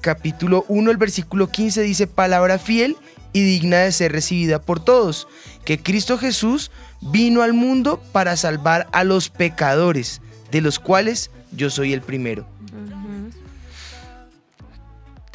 [0.00, 2.96] capítulo 1, el versículo 15 dice palabra fiel
[3.32, 5.26] y digna de ser recibida por todos,
[5.64, 6.70] que Cristo Jesús
[7.00, 10.20] vino al mundo para salvar a los pecadores,
[10.50, 12.46] de los cuales yo soy el primero.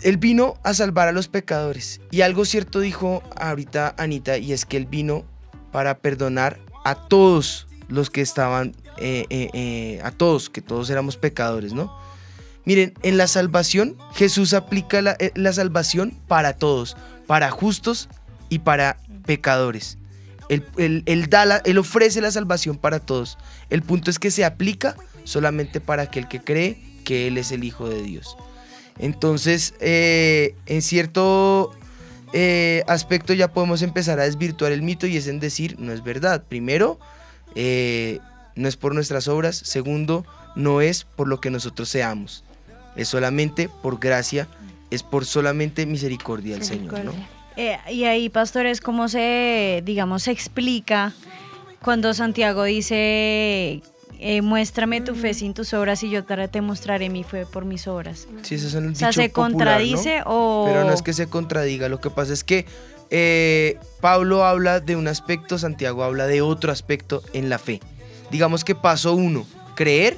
[0.02, 2.00] Él vino a salvar a los pecadores.
[2.10, 5.26] Y algo cierto dijo ahorita Anita, y es que él vino
[5.72, 11.16] para perdonar a todos los que estaban eh, eh, eh, a todos, que todos éramos
[11.16, 11.96] pecadores, ¿no?
[12.66, 18.10] Miren, en la salvación Jesús aplica la, salvación para todos, para justos
[18.50, 19.98] y para pecadores.
[20.50, 23.38] Él, da él ofrece la salvación para todos.
[23.70, 27.64] El punto es que se aplica solamente para aquel que cree que Él es el
[27.64, 28.36] Hijo de Dios.
[28.98, 31.72] Entonces, en cierto
[32.88, 36.44] aspecto ya podemos empezar a desvirtuar el mito y es en decir, no es verdad.
[36.50, 37.00] Primero,
[38.60, 39.56] no es por nuestras obras.
[39.56, 42.44] Segundo, no es por lo que nosotros seamos.
[42.96, 44.48] Es solamente por gracia,
[44.92, 47.06] es por solamente misericordia del Señor.
[47.06, 47.14] ¿no?
[47.56, 51.14] Eh, y ahí, pastores, ¿cómo se, digamos, se explica
[51.82, 53.82] cuando Santiago dice,
[54.20, 57.88] eh, muéstrame tu fe sin tus obras y yo te mostraré mi fe por mis
[57.88, 58.28] obras?
[58.42, 60.66] Sí, eso es el o sea, ¿se contradice o...?
[60.68, 62.66] Pero no es que se contradiga, lo que pasa es que
[63.10, 67.80] eh, Pablo habla de un aspecto, Santiago habla de otro aspecto en la fe
[68.32, 70.18] digamos que paso uno, creer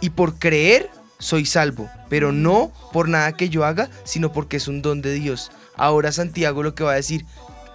[0.00, 4.68] y por creer soy salvo, pero no por nada que yo haga, sino porque es
[4.68, 5.52] un don de Dios.
[5.76, 7.24] Ahora Santiago lo que va a decir,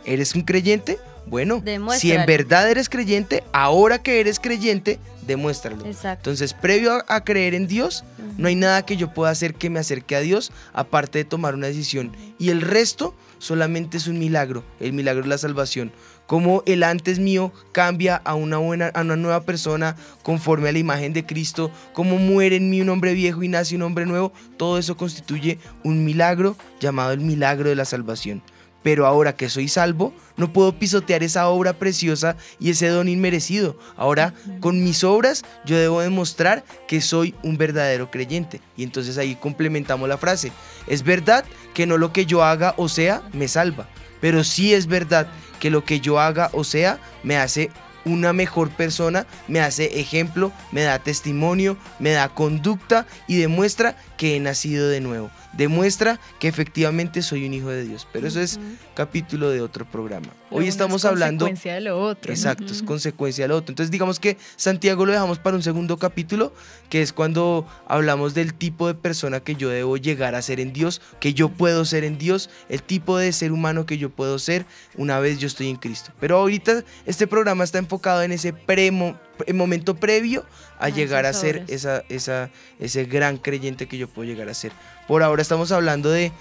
[0.05, 0.99] ¿eres un creyente?
[1.27, 1.63] Bueno,
[1.97, 5.83] si en verdad eres creyente, ahora que eres creyente, demuéstralo.
[5.83, 8.03] Entonces, previo a, creer en Dios,
[8.37, 11.55] no hay nada que yo pueda hacer que me acerque a Dios, aparte de tomar
[11.55, 12.15] una decisión.
[12.37, 14.63] Y el resto solamente es un milagro.
[14.79, 15.91] El milagro es la salvación
[16.25, 20.79] cómo el antes mío cambia a una, buena, a una nueva persona conforme a la
[20.79, 24.33] imagen de Cristo, cómo muere en mí un hombre viejo y nace un hombre nuevo,
[24.57, 28.41] todo eso constituye un milagro llamado el milagro de la salvación.
[28.83, 33.79] Pero ahora que soy salvo, no puedo pisotear esa obra preciosa y ese don inmerecido.
[33.97, 38.61] Ahora, con mis obras, yo debo demostrar que soy un verdadero creyente.
[38.77, 40.51] Y entonces ahí complementamos la frase.
[40.85, 43.89] Es verdad que no lo que yo haga o sea me salva,
[44.21, 45.27] pero sí es verdad
[45.59, 47.71] que lo que yo haga o sea me hace
[48.05, 54.35] una mejor persona, me hace ejemplo, me da testimonio, me da conducta y demuestra que
[54.35, 58.07] he nacido de nuevo demuestra que efectivamente soy un hijo de Dios.
[58.11, 58.59] Pero eso es
[58.93, 60.27] capítulo de otro programa.
[60.51, 61.45] Hoy estamos hablando...
[61.45, 62.31] Consecuencia de lo otro.
[62.31, 63.71] Exacto, es consecuencia de lo otro.
[63.71, 66.53] Entonces digamos que Santiago lo dejamos para un segundo capítulo,
[66.89, 70.71] que es cuando hablamos del tipo de persona que yo debo llegar a ser en
[70.71, 74.39] Dios, que yo puedo ser en Dios, el tipo de ser humano que yo puedo
[74.39, 76.11] ser una vez yo estoy en Cristo.
[76.19, 79.19] Pero ahorita este programa está enfocado en ese premo,
[79.53, 80.45] momento previo
[80.79, 84.71] a llegar a ser esa, esa, ese gran creyente que yo puedo llegar a ser.
[85.07, 86.31] Por ahora estamos hablando de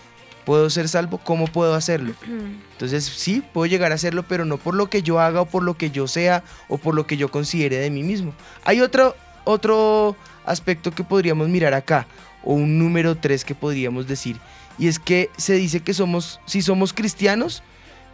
[0.44, 1.18] ¿Puedo ser salvo?
[1.18, 2.14] ¿Cómo puedo hacerlo?
[2.72, 5.62] Entonces sí, puedo llegar a hacerlo, pero no por lo que yo haga o por
[5.62, 8.34] lo que yo sea o por lo que yo considere de mí mismo.
[8.64, 12.06] Hay otro, otro aspecto que podríamos mirar acá,
[12.42, 14.36] o un número tres que podríamos decir,
[14.78, 17.62] y es que se dice que somos, si somos cristianos,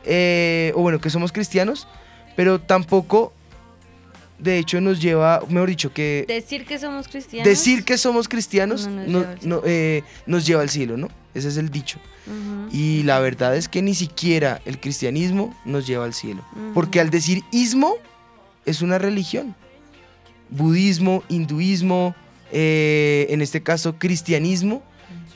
[0.04, 1.88] eh, o bueno, que somos cristianos,
[2.36, 3.32] pero tampoco,
[4.41, 7.47] de hecho, nos lleva, mejor dicho, que Decir que somos cristianos.
[7.49, 11.09] decir que somos cristianos No nos no- lleva eh, nos lleva al cielo, ¿no?
[11.34, 11.99] Ese es el dicho.
[12.72, 16.45] Y la verdad es que ni siquiera el cristianismo nos lleva al cielo.
[16.74, 17.95] Porque al decir ismo
[18.66, 19.55] es una religión.
[20.51, 22.14] Budismo, hinduismo,
[22.53, 24.82] eh, en este caso cristianismo.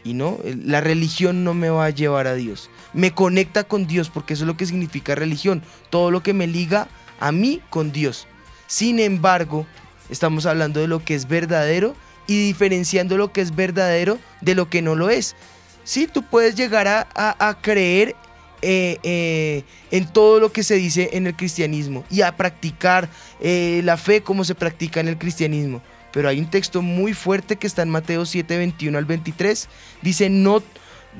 [0.05, 2.69] Y no, la religión no me va a llevar a Dios.
[2.93, 5.63] Me conecta con Dios porque eso es lo que significa religión.
[5.91, 6.89] Todo lo que me liga
[7.21, 8.27] a mí con Dios.
[8.67, 9.67] Sin embargo,
[10.11, 11.95] estamos hablando de lo que es verdadero
[12.27, 15.37] y diferenciando lo que es verdadero de lo que no lo es.
[15.85, 18.17] Sí, tú puedes llegar a, creer
[18.63, 23.09] eh, eh, en todo lo que se dice en el cristianismo y a practicar
[23.41, 25.83] eh, la fe como se practica en el cristianismo.
[26.11, 29.69] Pero hay un texto muy fuerte que está en Mateo 7, 21 al 23.
[30.01, 30.63] Dice, no,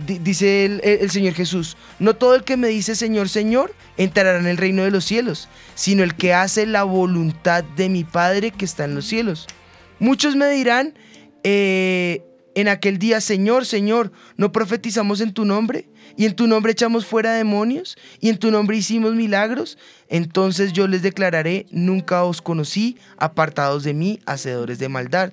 [0.07, 4.57] dice el, Señor Jesús, no todo el que me dice Señor, Señor, entrará en el
[4.57, 8.85] reino de los cielos, sino el que hace la voluntad de mi Padre que está
[8.85, 9.47] en los cielos.
[9.99, 10.95] Muchos me dirán
[11.45, 12.25] eh,
[12.55, 15.89] en aquel día, Señor, Señor, ¿no profetizamos en tu nombre?
[16.17, 17.97] ¿Y en tu nombre echamos fuera demonios?
[18.21, 19.79] ¿Y en tu nombre hicimos milagros?
[20.09, 25.33] Entonces yo les declararé, nunca os conocí, apartados de mí, hacedores de maldad.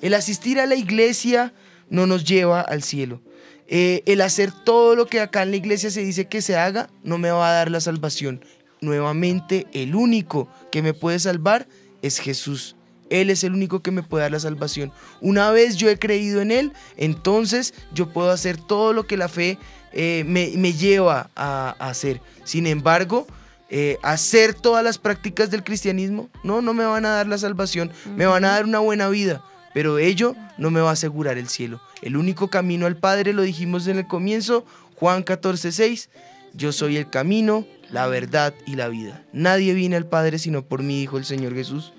[0.00, 1.52] El asistir a la iglesia
[1.90, 3.20] no nos lleva al cielo.
[3.68, 6.88] Eh, el hacer todo lo que acá en la iglesia se dice que se haga
[7.04, 8.44] no me va a dar la salvación.
[8.80, 11.68] Nuevamente, el único que me puede salvar
[12.02, 12.76] es Jesús.
[13.10, 14.92] Él es el único que me puede dar la salvación.
[15.20, 19.28] Una vez yo he creído en Él, entonces yo puedo hacer todo lo que la
[19.28, 19.58] fe
[19.92, 22.20] eh, me, me lleva a, a hacer.
[22.44, 23.26] Sin embargo,
[23.70, 27.90] eh, hacer todas las prácticas del cristianismo, no, no me van a dar la salvación,
[28.16, 29.44] me van a dar una buena vida,
[29.74, 31.80] pero ello no me va a asegurar el cielo.
[32.02, 34.64] El único camino al Padre, lo dijimos en el comienzo,
[34.96, 36.10] Juan 14, 6,
[36.54, 39.22] yo soy el camino, la verdad y la vida.
[39.32, 41.92] Nadie viene al Padre sino por mí, dijo el Señor Jesús.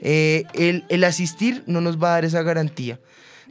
[0.00, 2.98] Eh, el, el asistir no nos va a dar esa garantía.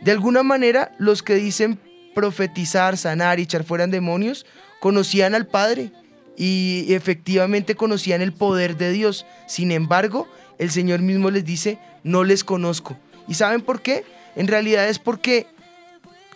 [0.02, 1.80] De alguna manera, los que dicen
[2.14, 4.46] profetizar, sanar y echar fuera demonios,
[4.80, 5.92] conocían al Padre
[6.38, 9.26] y efectivamente conocían el poder de Dios.
[9.48, 12.98] Sin embargo, el Señor mismo les dice, no les conozco.
[13.28, 14.04] ¿Y saben por qué?
[14.36, 15.48] En realidad es porque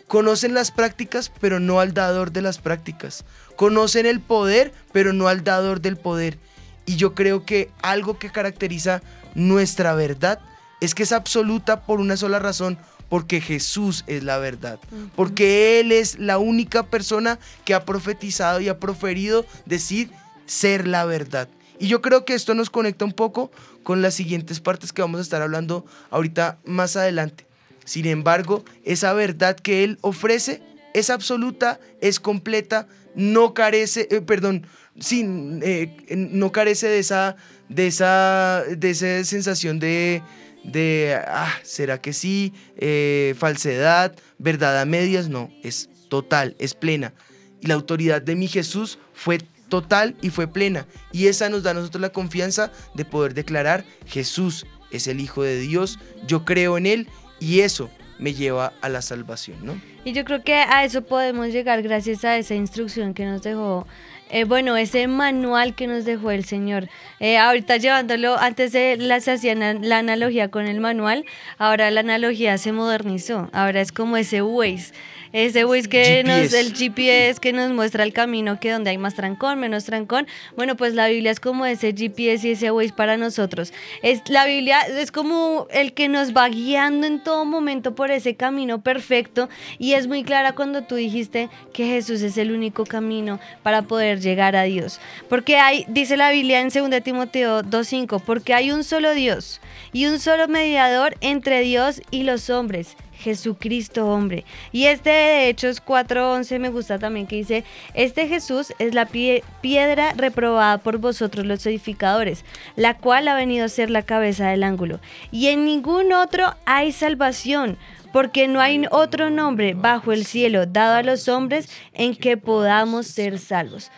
[0.07, 3.25] conocen las prácticas, pero no al dador de las prácticas.
[3.55, 6.37] Conocen el poder, pero no al dador del poder.
[6.85, 9.01] Y yo creo que algo que caracteriza
[9.33, 10.39] nuestra verdad
[10.81, 12.77] es que es absoluta por una sola razón,
[13.09, 14.79] porque Jesús es la verdad,
[15.15, 20.11] porque Él es la única persona que ha profetizado y ha proferido decir
[20.45, 21.47] ser la verdad.
[21.79, 23.51] Y yo creo que esto nos conecta un poco
[23.83, 27.45] con las siguientes partes que vamos a estar hablando ahorita más adelante.
[27.85, 30.61] Sin embargo, esa verdad que Él ofrece
[30.93, 34.65] es absoluta, es completa, no carece, eh, perdón,
[34.99, 35.25] sí,
[35.61, 37.35] eh, no carece de esa,
[37.69, 40.23] de esa, de esa sensación de,
[40.63, 42.53] de, ah, ¿será que sí?
[42.77, 47.13] Eh, falsedad, verdad a medias, no, es total, es plena.
[47.61, 49.39] Y la autoridad de mi Jesús fue
[49.69, 50.85] total y fue plena.
[51.11, 55.43] Y esa nos da a nosotros la confianza de poder declarar, Jesús es el Hijo
[55.43, 57.07] de Dios, yo creo en Él
[57.39, 59.79] y eso me lleva a la salvación, ¿no?
[60.03, 63.87] Y yo creo que a eso podemos llegar gracias a esa instrucción que nos dejó,
[64.29, 66.89] eh, bueno, ese manual que nos dejó el Señor.
[67.19, 71.25] Eh, ahorita llevándolo, antes de se hacía la analogía con el manual,
[71.57, 74.93] ahora la analogía se modernizó, ahora es como ese Waze.
[75.31, 79.15] Ese Waze que nos, el GPS que nos muestra el camino, que donde hay más
[79.15, 80.27] trancón, menos trancón.
[80.55, 83.73] Bueno, pues la Biblia es como ese GPS y ese Waze para nosotros.
[84.01, 88.35] Es, la Biblia es como el que nos va guiando en todo momento por ese
[88.35, 93.39] camino perfecto y es muy clara cuando tú dijiste que Jesús es el único camino
[93.61, 94.99] para poder llegar a Dios.
[95.29, 99.61] Porque hay, dice la Biblia en 2 Timoteo 2.5, porque hay un solo Dios
[99.93, 102.95] y un solo mediador entre Dios y los hombres.
[103.17, 104.43] Jesucristo hombre.
[104.73, 107.63] Y este de Hechos 4:11 me gusta también que dice,
[107.93, 112.43] este Jesús es la pie- piedra reprobada por vosotros los edificadores,
[112.75, 114.99] la cual ha venido a ser la cabeza del ángulo.
[115.31, 117.77] Y en ningún otro hay salvación,
[118.15, 123.07] porque no hay otro nombre bajo el cielo dado a los hombres en que podamos
[123.07, 123.91] ser salvos.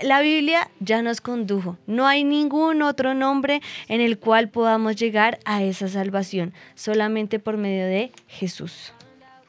[0.00, 1.76] La Biblia ya nos condujo.
[1.88, 7.56] No hay ningún otro nombre en el cual podamos llegar a esa salvación, solamente por
[7.56, 8.92] medio de Jesús.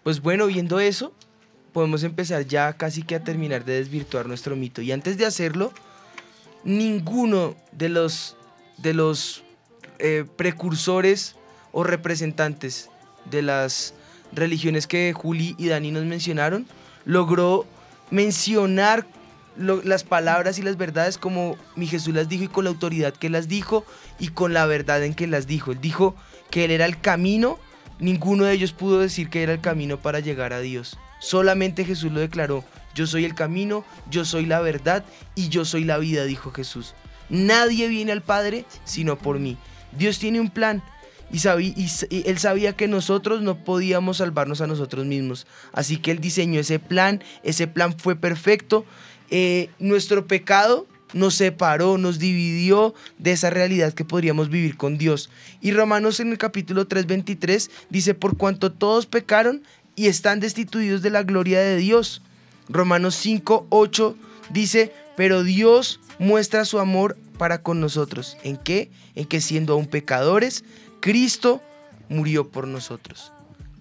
[0.01, 1.13] Pues bueno, viendo eso,
[1.71, 4.81] podemos empezar ya casi que a terminar de desvirtuar nuestro mito.
[4.81, 5.71] Y antes de hacerlo,
[6.63, 8.37] ninguno de los,
[8.77, 9.43] de los
[9.99, 11.35] eh, precursores
[11.71, 12.89] o representantes
[13.29, 13.93] de las
[14.33, 16.67] religiones que Juli y Dani nos mencionaron
[17.05, 17.65] logró
[18.09, 19.05] mencionar
[19.57, 23.29] las palabras y las verdades como mi Jesús las dijo y con la autoridad que
[23.29, 23.85] las dijo
[24.19, 25.71] y con la verdad en que las dijo.
[25.71, 26.15] Él dijo
[26.51, 27.57] que Él era el camino,
[27.99, 30.97] ninguno de ellos pudo decir que era el camino para llegar a Dios.
[31.19, 35.05] Solamente Jesús lo declaró, yo soy el camino, yo soy la verdad
[35.35, 36.93] y yo soy la vida, dijo Jesús.
[37.29, 39.57] Nadie viene al Padre sino por mí.
[39.97, 40.83] Dios tiene un plan
[41.31, 41.73] y, sabí-
[42.25, 45.47] él sabía que nosotros no podíamos salvarnos a nosotros mismos.
[45.73, 48.85] Así que él diseñó ese plan, ese plan fue perfecto.
[49.31, 55.29] Eh, nuestro pecado nos separó, nos dividió de esa realidad que podríamos vivir con Dios.
[55.61, 59.63] Y Romanos en el capítulo 3:23 dice, por cuanto todos pecaron
[59.95, 62.21] y están destituidos de la gloria de Dios.
[62.69, 64.15] Romanos 5:8
[64.51, 68.37] dice, pero Dios muestra su amor para con nosotros.
[68.43, 68.89] ¿En qué?
[69.15, 70.63] En que siendo aún pecadores,
[70.99, 71.61] Cristo
[72.09, 73.31] murió por nosotros.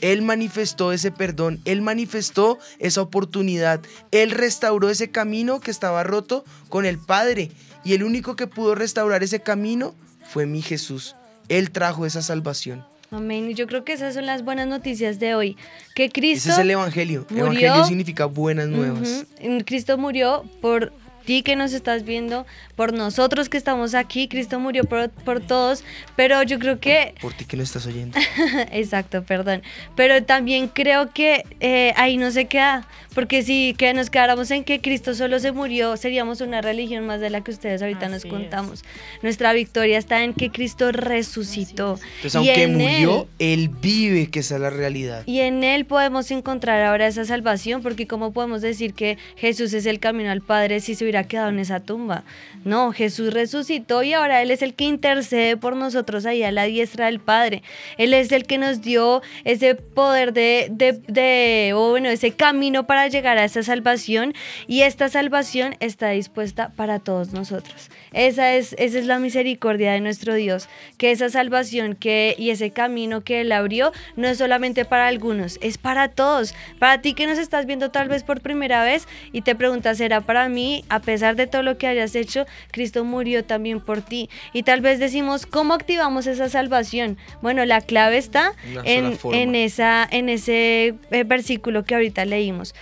[0.01, 6.45] Él manifestó ese perdón, Él manifestó esa oportunidad, Él restauró ese camino que estaba roto
[6.69, 7.51] con el Padre.
[7.85, 9.95] Y el único que pudo restaurar ese camino
[10.29, 11.17] fue mi Jesús.
[11.49, 12.85] Él trajo esa salvación.
[13.11, 13.49] Amén.
[13.51, 15.57] Y yo creo que esas son las buenas noticias de hoy.
[15.95, 17.27] Que Cristo Ese es el Evangelio.
[17.31, 19.27] murió- Evangelio significa buenas nuevas.
[19.65, 20.93] Cristo murió por
[21.25, 22.47] ti que nos estás viendo,
[22.77, 24.29] por nosotros que estamos aquí.
[24.29, 25.85] Cristo murió por, por todos.
[26.17, 28.19] Pero yo creo que Por ti que no estás oyendo.
[28.73, 29.63] Exacto, perdón.
[29.97, 34.65] Pero también creo que eh, ahí no se queda, porque si que nos quedáramos en
[34.65, 38.25] que Cristo solo se murió, seríamos una religión más de la que ustedes ahorita nos
[38.25, 38.85] contamos.
[39.23, 41.99] Nuestra victoria está en que Cristo resucitó.
[42.17, 45.23] Entonces, Y aunque en murió, Él- Él vive, que esa es la realidad.
[45.27, 49.87] y en Él podemos encontrar ahora esa salvación, porque ¿cómo podemos decir que Jesús es
[49.87, 52.25] el camino al Padre si se hubiera quedado en esa tumba?
[52.65, 56.65] No, Jesús resucitó y ahora Él es el que intercede por nosotros ahí a la
[56.65, 57.63] diestra del Padre.
[57.97, 63.39] Él es el que nos dio ese poder de, o bueno, ese camino para llegar
[63.39, 64.35] a esa salvación
[64.67, 67.91] y esta salvación está dispuesta para todos nosotros.
[68.15, 72.71] Esa es, esa es la misericordia de nuestro Dios, que esa salvación que, y ese
[72.71, 76.55] camino que Él abrió no es solamente para algunos, es para todos.
[76.79, 80.21] Para ti que nos estás viendo tal vez por primera vez y te preguntas, ¿será
[80.21, 80.85] para mí?
[80.89, 84.31] A pesar de todo lo que hayas hecho, Cristo murió también por ti.
[84.53, 87.19] Y tal vez decimos, ¿cómo activamos esa salvación?
[87.43, 88.53] Bueno, la clave está
[88.85, 92.75] en, en, esa, en ese eh, versículo que ahorita leímos.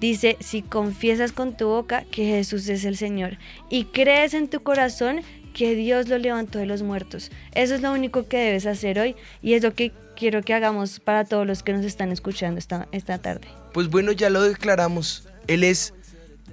[0.00, 3.38] Dice, si confiesas con tu boca que Jesús es el Señor
[3.70, 5.22] y crees en tu corazón
[5.54, 7.30] que Dios lo levantó de los muertos.
[7.54, 11.00] Eso es lo único que debes hacer hoy y es lo que quiero que hagamos
[11.00, 13.46] para todos los que nos están escuchando esta, esta tarde.
[13.72, 15.26] Pues bueno, ya lo declaramos.
[15.46, 15.94] Él es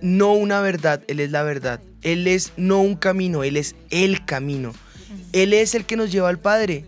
[0.01, 1.81] no una verdad, Él es la verdad.
[2.01, 4.73] Él es no un camino, Él es el camino.
[5.33, 6.85] Él es el que nos lleva al Padre.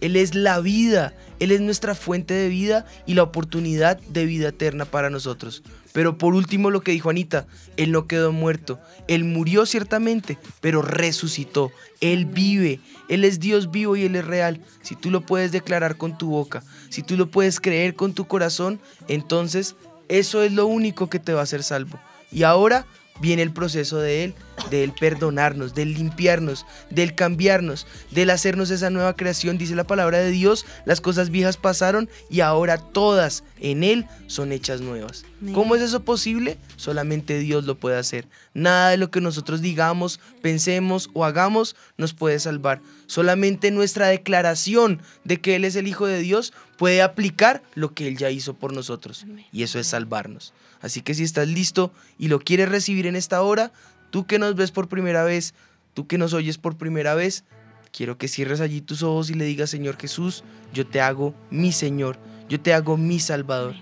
[0.00, 1.14] Él es la vida.
[1.40, 5.62] Él es nuestra fuente de vida y la oportunidad de vida eterna para nosotros.
[5.92, 8.78] Pero por último lo que dijo Anita, Él no quedó muerto.
[9.08, 11.72] Él murió ciertamente, pero resucitó.
[12.00, 12.80] Él vive.
[13.08, 14.60] Él es Dios vivo y Él es real.
[14.82, 18.26] Si tú lo puedes declarar con tu boca, si tú lo puedes creer con tu
[18.26, 19.76] corazón, entonces
[20.08, 21.98] eso es lo único que te va a hacer salvo.
[22.30, 22.86] Y ahora
[23.20, 24.34] viene el proceso de Él,
[24.70, 29.58] de Él perdonarnos, de Él limpiarnos, de Él cambiarnos, de Él hacernos esa nueva creación.
[29.58, 34.52] Dice la palabra de Dios, las cosas viejas pasaron y ahora todas en Él son
[34.52, 35.24] hechas nuevas.
[35.54, 36.58] ¿Cómo es eso posible?
[36.76, 38.26] Solamente Dios lo puede hacer.
[38.54, 42.80] Nada de lo que nosotros digamos, pensemos o hagamos nos puede salvar.
[43.06, 48.08] Solamente nuestra declaración de que Él es el Hijo de Dios puede aplicar lo que
[48.08, 49.26] Él ya hizo por nosotros.
[49.52, 50.52] Y eso es salvarnos.
[50.80, 53.72] Así que si estás listo y lo quieres recibir en esta hora,
[54.10, 55.54] tú que nos ves por primera vez,
[55.94, 57.44] tú que nos oyes por primera vez,
[57.90, 61.72] quiero que cierres allí tus ojos y le digas, Señor Jesús, yo te hago mi
[61.72, 62.18] Señor,
[62.48, 63.74] yo te hago mi Salvador.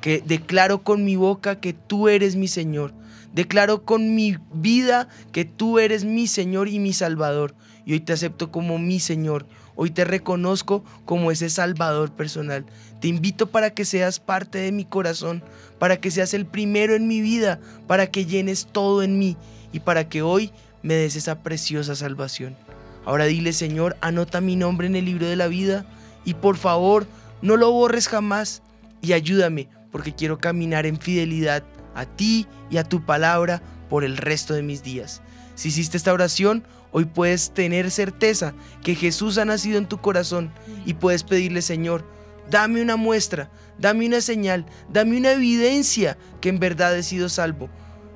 [0.00, 2.92] Que declaro con mi boca que tú eres mi Señor.
[3.32, 7.54] Declaro con mi vida que tú eres mi Señor y mi Salvador.
[7.86, 9.46] Y hoy te acepto como mi Señor.
[9.76, 12.64] Hoy te reconozco como ese Salvador personal.
[13.00, 15.42] Te invito para que seas parte de mi corazón,
[15.78, 19.36] para que seas el primero en mi vida, para que llenes todo en mí
[19.72, 20.52] y para que hoy
[20.82, 22.56] me des esa preciosa salvación.
[23.04, 25.84] Ahora dile, Señor, anota mi nombre en el libro de la vida
[26.24, 27.06] y por favor,
[27.42, 28.62] no lo borres jamás
[29.02, 31.64] y ayúdame porque quiero caminar en fidelidad
[31.94, 35.20] a ti y a tu palabra por el resto de mis días.
[35.54, 36.64] Si hiciste esta oración,
[36.96, 40.52] hoy puedes tener certeza que Jesús ha nacido en tu corazón
[40.86, 42.08] y puedes pedirle, Señor,
[42.48, 47.68] dame una muestra, dame una señal, dame una evidencia que en verdad he sido salvo.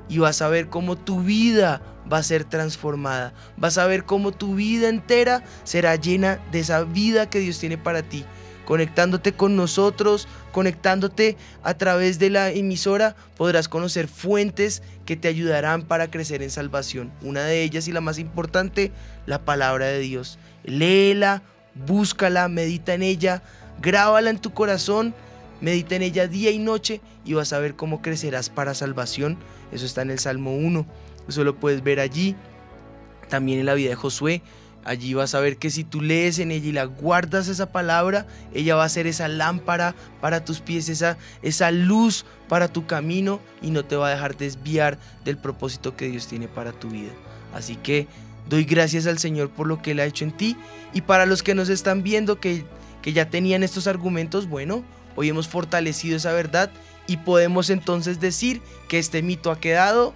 [0.09, 3.35] Y vas a ver cómo tu vida va a ser transformada.
[3.57, 7.79] Vas a ver cómo tu vida entera será llena de esa vida que Dios tiene
[7.79, 8.25] para ti.
[8.69, 15.85] Conectándote con nosotros, conectándote a través de la emisora, podrás conocer fuentes que te ayudarán
[15.85, 17.11] para crecer en salvación.
[17.23, 18.93] Una de ellas y la más importante,
[19.25, 20.39] la palabra de Dios.
[20.65, 21.43] Léela,
[21.87, 23.43] búscala, medita en ella,
[23.81, 25.15] grábala en tu corazón,
[25.63, 29.39] medita en ella día y noche y vas a ver cómo crecerás para salvación.
[29.73, 30.87] Eso está en el Salmo 1.
[31.27, 32.37] Eso lo puedes ver allí.
[33.31, 34.43] También en la vida de Josué.
[34.89, 38.27] Allí vas a ver que si tú lees en ella y la guardas esa palabra,
[38.55, 43.39] ella va a ser esa lámpara para tus pies, esa, esa luz para tu camino
[43.61, 47.13] y no te va a dejar desviar del propósito que Dios tiene para tu vida.
[47.53, 48.09] Así que
[48.49, 50.57] doy gracias al Señor por lo que Él ha hecho en ti.
[50.95, 52.65] Y para los que nos están viendo que,
[53.03, 54.85] que ya tenían estos argumentos, bueno,
[55.17, 56.71] hoy hemos fortalecido esa verdad
[57.07, 60.15] y podemos entonces decir que este mito ha quedado,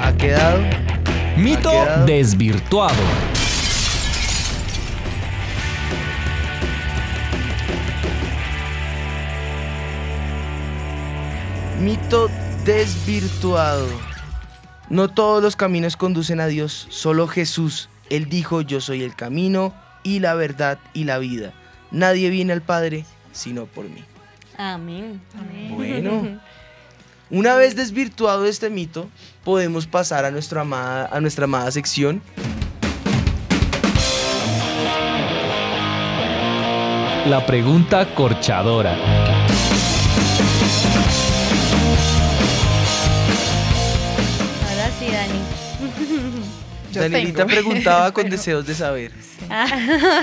[0.00, 0.60] ha quedado.
[1.36, 2.06] Mito ha quedado.
[2.06, 3.47] desvirtuado.
[11.80, 12.28] Mito
[12.64, 13.86] desvirtuado.
[14.90, 17.88] No todos los caminos conducen a Dios, solo Jesús.
[18.10, 21.52] Él dijo, yo soy el camino y la verdad y la vida.
[21.90, 24.04] Nadie viene al Padre sino por mí.
[24.56, 25.20] Amén.
[25.70, 26.40] Bueno.
[27.30, 29.08] Una vez desvirtuado este mito,
[29.44, 32.22] podemos pasar a nuestra amada, a nuestra amada sección.
[37.26, 39.37] La pregunta corchadora.
[46.98, 49.12] Danielita preguntaba con deseos de saber.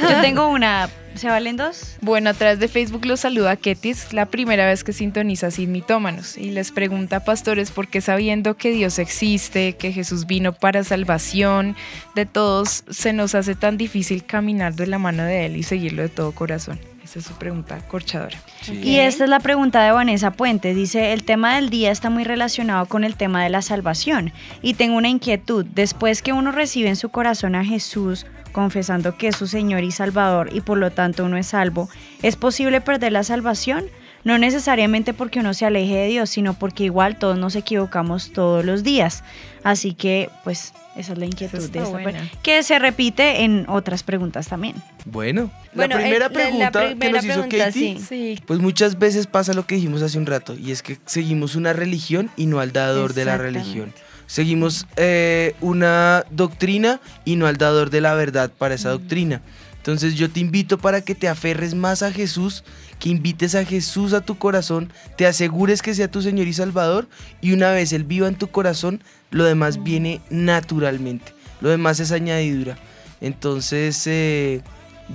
[0.09, 0.89] Yo tengo una.
[1.15, 1.95] ¿Se valen dos?
[2.01, 6.37] Bueno, a través de Facebook los saluda Ketis, la primera vez que sintoniza Sin Mitómanos,
[6.37, 10.83] y les pregunta a pastores por qué sabiendo que Dios existe, que Jesús vino para
[10.83, 11.77] salvación
[12.15, 16.01] de todos, se nos hace tan difícil caminar de la mano de Él y seguirlo
[16.01, 16.79] de todo corazón.
[17.05, 18.35] Esa es su pregunta corchadora.
[18.67, 20.73] Y esta es la pregunta de Vanessa Puente.
[20.73, 24.33] Dice, el tema del día está muy relacionado con el tema de la salvación.
[24.63, 25.67] Y tengo una inquietud.
[25.67, 29.91] Después que uno recibe en su corazón a Jesús, confesando que es su Señor y
[29.91, 31.89] Salvador y por lo tanto uno es salvo,
[32.23, 33.85] ¿es posible perder la salvación?
[34.23, 38.65] No necesariamente porque uno se aleje de Dios, sino porque igual todos nos equivocamos todos
[38.65, 39.23] los días.
[39.63, 42.29] Así que, pues, esa es la inquietud de esta buena.
[42.43, 44.75] que se repite en otras preguntas también.
[45.05, 48.39] Bueno, Bueno, la primera eh, la- la pregunta que nos hizo pregunta, Katie, sí.
[48.45, 51.73] pues muchas veces pasa lo que dijimos hace un rato, y es que seguimos una
[51.73, 53.93] religión y no al dador de la religión.
[54.27, 59.41] Seguimos eh, una doctrina y no al dador de la verdad para esa doctrina.
[59.77, 62.63] Entonces yo te invito para que te aferres más a Jesús,
[62.99, 67.07] que invites a Jesús a tu corazón, te asegures que sea tu Señor y Salvador,
[67.41, 71.33] y una vez Él viva en tu corazón, lo demás viene naturalmente.
[71.61, 72.77] Lo demás es añadidura.
[73.21, 74.61] Entonces, eh,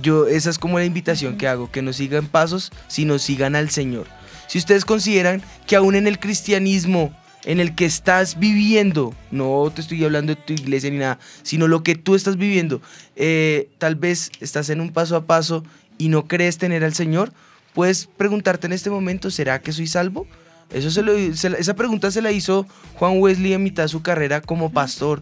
[0.01, 3.69] yo, esa es como la invitación que hago, que no sigan pasos, sino sigan al
[3.69, 4.07] Señor.
[4.47, 9.81] Si ustedes consideran que aún en el cristianismo en el que estás viviendo, no te
[9.81, 12.81] estoy hablando de tu iglesia ni nada, sino lo que tú estás viviendo,
[13.15, 15.63] eh, tal vez estás en un paso a paso
[15.97, 17.33] y no crees tener al Señor,
[17.73, 20.27] puedes preguntarte en este momento, ¿será que soy salvo?
[20.71, 22.65] Esa pregunta se la hizo
[22.95, 25.21] Juan Wesley en mitad de su carrera como pastor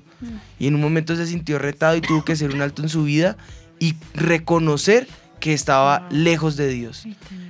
[0.59, 3.03] y en un momento se sintió retado y tuvo que hacer un alto en su
[3.03, 3.35] vida
[3.79, 5.07] y reconocer
[5.39, 7.07] que estaba lejos de Dios.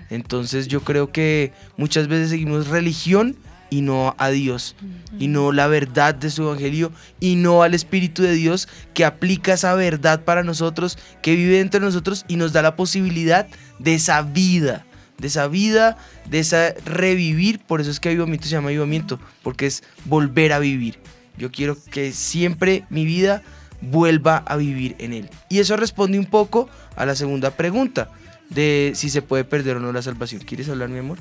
[0.10, 3.36] Entonces yo creo que muchas veces seguimos religión
[3.70, 4.76] y no a Dios,
[5.20, 9.54] y no la verdad de su evangelio, y no al Espíritu de Dios que aplica
[9.54, 13.48] esa verdad para nosotros, que vive dentro de nosotros y nos da la posibilidad
[13.78, 14.86] de esa vida,
[15.20, 15.98] de esa vida,
[16.30, 17.60] de esa revivir.
[17.60, 21.00] Por eso es que avivamiento se llama avivamiento, porque es volver a vivir.
[21.38, 23.42] Yo quiero que siempre mi vida
[23.82, 25.30] vuelva a vivir en él.
[25.50, 28.10] Y eso responde un poco a la segunda pregunta
[28.50, 30.42] de si se puede perder o no la salvación.
[30.42, 31.20] ¿Quieres hablar, mi amor?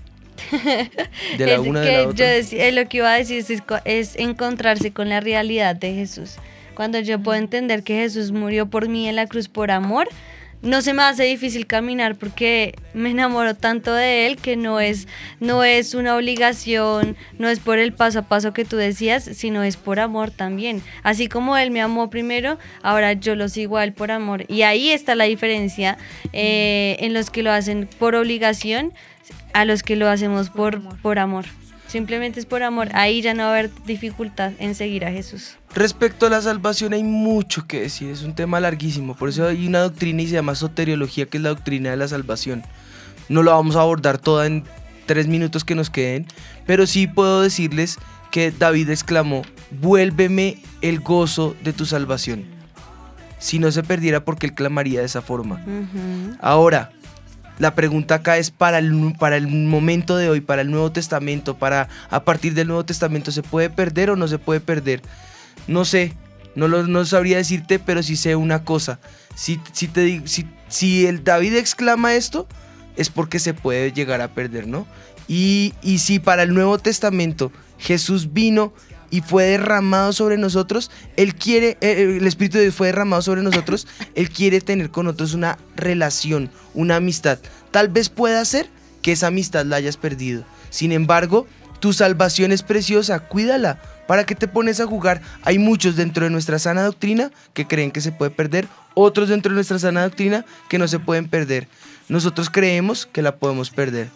[1.36, 2.26] De la una, de la yo otra.
[2.30, 6.36] decía- eh, lo que iba a decir es, es encontrarse con la realidad de Jesús.
[6.74, 10.08] Cuando yo puedo entender que Jesús murió por mí en la cruz por amor,
[10.62, 15.06] no se me hace difícil caminar porque me enamoro tanto de él que no es
[15.40, 19.62] no es una obligación, no es por el paso a paso que tú decías, sino
[19.62, 20.82] es por amor también.
[21.02, 24.44] Así como él me amó primero, ahora yo lo sigo a él por amor.
[24.48, 25.96] Y ahí está la diferencia
[26.32, 28.92] eh, en los que lo hacen por obligación
[29.52, 31.44] a los que lo hacemos por, por amor.
[31.86, 32.88] Simplemente es por amor.
[32.94, 35.57] Ahí ya no va a haber dificultad en seguir a Jesús.
[35.74, 39.66] Respecto a la salvación hay mucho que decir, es un tema larguísimo, por eso hay
[39.66, 42.62] una doctrina y se llama soteriología, que es la doctrina de la salvación.
[43.28, 44.64] No lo vamos a abordar toda en
[45.06, 46.26] tres minutos que nos queden,
[46.66, 47.98] pero sí puedo decirles
[48.30, 52.44] que David exclamó, vuélveme el gozo de tu salvación.
[53.38, 55.64] Si no se perdiera, porque él clamaría de esa forma?
[56.40, 56.90] Ahora,
[57.58, 61.56] la pregunta acá es para el, para el momento de hoy, para el Nuevo Testamento,
[61.56, 65.02] para a partir del Nuevo Testamento, ¿se puede perder o no se puede perder?
[65.66, 66.12] No sé,
[66.54, 68.98] no, lo, no sabría decirte, pero sí sé una cosa.
[69.34, 72.46] Si, si, te, si, si el David exclama esto,
[72.96, 74.86] es porque se puede llegar a perder, ¿no?
[75.28, 78.72] Y, y si para el Nuevo Testamento Jesús vino
[79.10, 83.42] y fue derramado sobre nosotros, Él quiere, eh, el Espíritu de Dios fue derramado sobre
[83.42, 87.38] nosotros, Él quiere tener con nosotros una relación, una amistad.
[87.70, 88.68] Tal vez pueda ser
[89.02, 90.44] que esa amistad la hayas perdido.
[90.70, 91.46] Sin embargo,
[91.80, 93.78] tu salvación es preciosa, cuídala.
[94.06, 95.20] ¿Para qué te pones a jugar?
[95.42, 99.50] Hay muchos dentro de nuestra sana doctrina que creen que se puede perder, otros dentro
[99.50, 101.68] de nuestra sana doctrina que no se pueden perder.
[102.08, 104.08] Nosotros creemos que la podemos perder.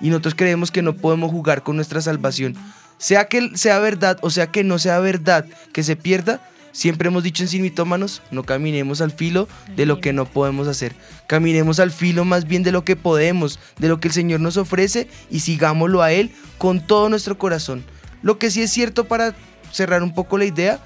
[0.00, 2.54] Y nosotros creemos que no podemos jugar con nuestra salvación.
[2.98, 6.40] Sea que sea verdad o sea que no sea verdad que se pierda,
[6.78, 10.68] siempre hemos dicho en Sin Mitómanos, no caminemos al filo de lo que no podemos
[10.68, 10.94] hacer.
[11.26, 14.56] Caminemos al filo más bien de lo que podemos, de lo que el Señor nos
[14.56, 17.82] ofrece y sigámoslo a Él con todo nuestro corazón.
[18.22, 19.34] Lo que sí es cierto para
[19.72, 20.78] cerrar un poco la idea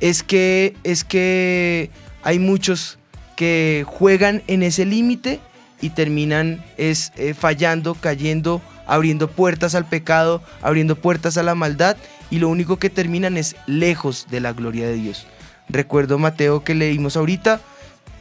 [0.00, 1.90] es que, es que
[2.22, 2.98] hay muchos
[3.34, 5.40] que juegan en ese límite
[5.80, 11.96] y terminan es eh, fallando, cayendo, abriendo puertas al pecado, abriendo puertas a la maldad
[12.28, 15.26] y lo único que terminan es lejos de la gloria de Dios.
[15.68, 17.60] Recuerdo Mateo que leímos ahorita,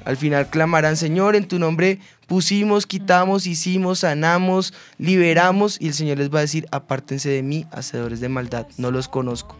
[0.05, 6.17] al final clamarán Señor, en tu nombre pusimos, quitamos, hicimos, sanamos, liberamos y el Señor
[6.17, 9.55] les va a decir, apártense de mí, hacedores de maldad, no los conozco.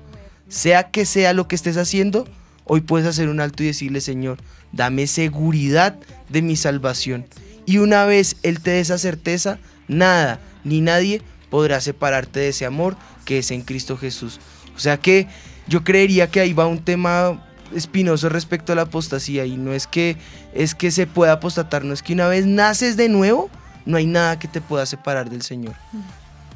[0.50, 2.28] Sea que sea lo que estés haciendo,
[2.66, 4.38] hoy puedes hacer un alto y decirle, Señor,
[4.72, 5.98] dame seguridad
[6.30, 7.26] de mi salvación.
[7.66, 12.66] Y una vez Él te dé esa certeza, nada ni nadie podrá separarte de ese
[12.66, 14.40] amor que es en Cristo Jesús.
[14.76, 15.28] O sea que
[15.68, 19.88] yo creería que ahí va un tema espinoso respecto a la apostasía y no es
[19.88, 20.18] que
[20.54, 23.50] es que se pueda apostatar, no es que una vez naces de nuevo,
[23.86, 25.76] no hay nada que te pueda separar del Señor.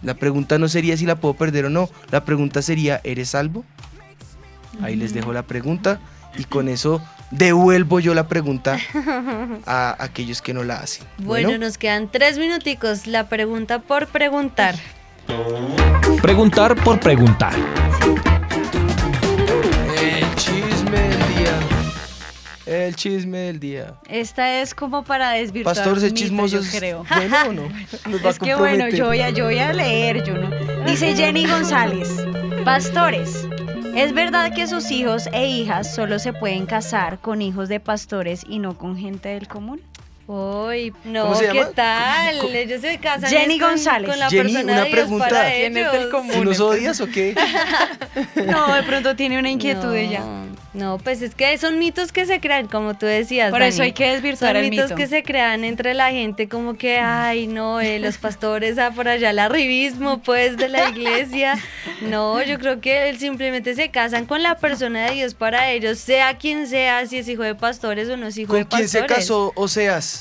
[0.01, 3.63] La pregunta no sería si la puedo perder o no, la pregunta sería, ¿eres salvo?
[4.81, 5.99] Ahí les dejo la pregunta
[6.37, 8.77] y con eso devuelvo yo la pregunta
[9.65, 11.05] a aquellos que no la hacen.
[11.19, 13.07] Bueno, nos quedan tres minuticos.
[13.07, 14.75] La pregunta por preguntar.
[16.21, 17.53] Preguntar por preguntar.
[22.71, 23.95] El chisme del día.
[24.07, 27.05] Esta es como para desvirtuar Pastor, mito, chismoso yo creo.
[27.09, 27.63] bueno o no?
[28.09, 30.49] Nos Es que bueno, yo voy, a, yo voy a leer, yo no.
[30.85, 32.07] Dice Jenny González,
[32.63, 33.45] pastores,
[33.93, 38.45] ¿es verdad que sus hijos e hijas solo se pueden casar con hijos de pastores
[38.47, 39.81] y no con gente del común?
[40.27, 42.55] Uy, no, ¿Cómo se ¿qué tal?
[42.55, 44.09] Ellos se casan Jenny con, González.
[44.09, 45.27] con la Jenny, persona una de Dios pregunta.
[45.29, 45.93] para ¿Quién ellos.
[45.93, 46.45] es del común?
[46.45, 47.35] ¿Nos odias o qué?
[48.47, 50.21] No, de pronto tiene una inquietud ella.
[50.73, 53.51] No, pues es que son mitos que se crean, como tú decías.
[53.51, 53.69] Por Dani.
[53.73, 54.95] eso hay que desvirtuar Son el mitos mito.
[54.95, 59.09] que se crean entre la gente, como que, ay, no, eh, los pastores, ah, por
[59.09, 61.57] allá el arribismo, pues, de la iglesia.
[62.01, 66.37] No, yo creo que simplemente se casan con la persona de Dios para ellos, sea
[66.37, 69.07] quien sea, si es hijo de pastores o no es hijo ¿Con de quién pastores.
[69.09, 70.20] se casó Oseas?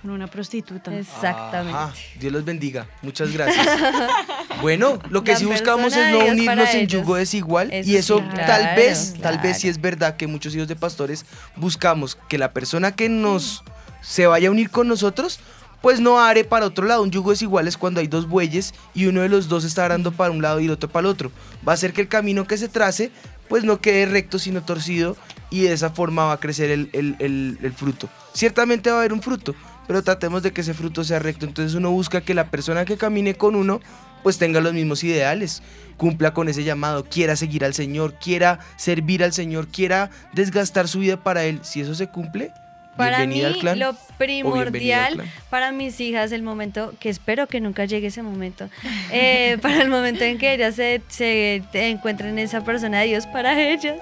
[0.00, 0.96] Con una prostituta.
[0.96, 1.76] Exactamente.
[1.78, 2.86] Ajá, Dios los bendiga.
[3.02, 3.66] Muchas gracias.
[4.62, 7.02] bueno, lo que La sí buscamos es no unirnos en ellos.
[7.02, 7.72] yugo desigual.
[7.72, 9.58] Eso y eso sí, tal claro, vez, tal vez claro.
[9.60, 11.24] sí es verdad que muchos hijos de pastores
[11.56, 13.64] buscamos que la persona que nos
[14.00, 15.40] se vaya a unir con nosotros,
[15.82, 17.02] pues no are para otro lado.
[17.02, 20.12] Un yugo desigual es cuando hay dos bueyes y uno de los dos está arando
[20.12, 21.32] para un lado y el otro para el otro.
[21.66, 23.10] Va a hacer que el camino que se trace,
[23.48, 25.16] pues no quede recto sino torcido
[25.50, 28.08] y de esa forma va a crecer el, el- el- el fruto.
[28.34, 29.54] Ciertamente va a haber un fruto,
[29.88, 31.46] pero tratemos de que ese fruto sea recto.
[31.46, 33.80] Entonces uno busca que la persona que camine con uno,
[34.22, 35.62] pues tenga los mismos ideales,
[35.96, 41.00] cumpla con ese llamado, quiera seguir al Señor, quiera servir al Señor, quiera desgastar su
[41.00, 41.60] vida para Él.
[41.62, 42.52] Si eso se cumple,
[42.98, 48.08] Para mí, bienvenida lo primordial para mis hijas, el momento, que espero que nunca llegue
[48.08, 48.68] ese momento,
[49.10, 53.58] eh, para el momento en que ellas se, se encuentren esa persona de Dios para
[53.60, 53.98] ellas,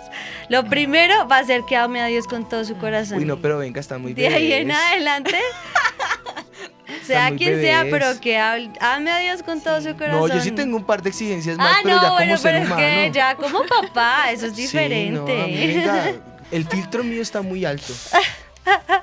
[0.48, 3.18] lo primero va a ser que ame a Dios con todo su corazón.
[3.18, 5.36] Uy, no, pero venga, está muy de ahí en adelante,
[7.04, 10.28] sea quien sea, pero que ame a Dios con todo su corazón.
[10.28, 12.36] No, yo sí tengo un par de exigencias más, Ah, pero no, ya bueno, como
[12.38, 12.80] ser pero es humano.
[12.86, 15.10] que ya como papá, eso es Sí, diferente.
[15.12, 16.12] no, venga,
[16.50, 17.92] el filtro mío está muy alto.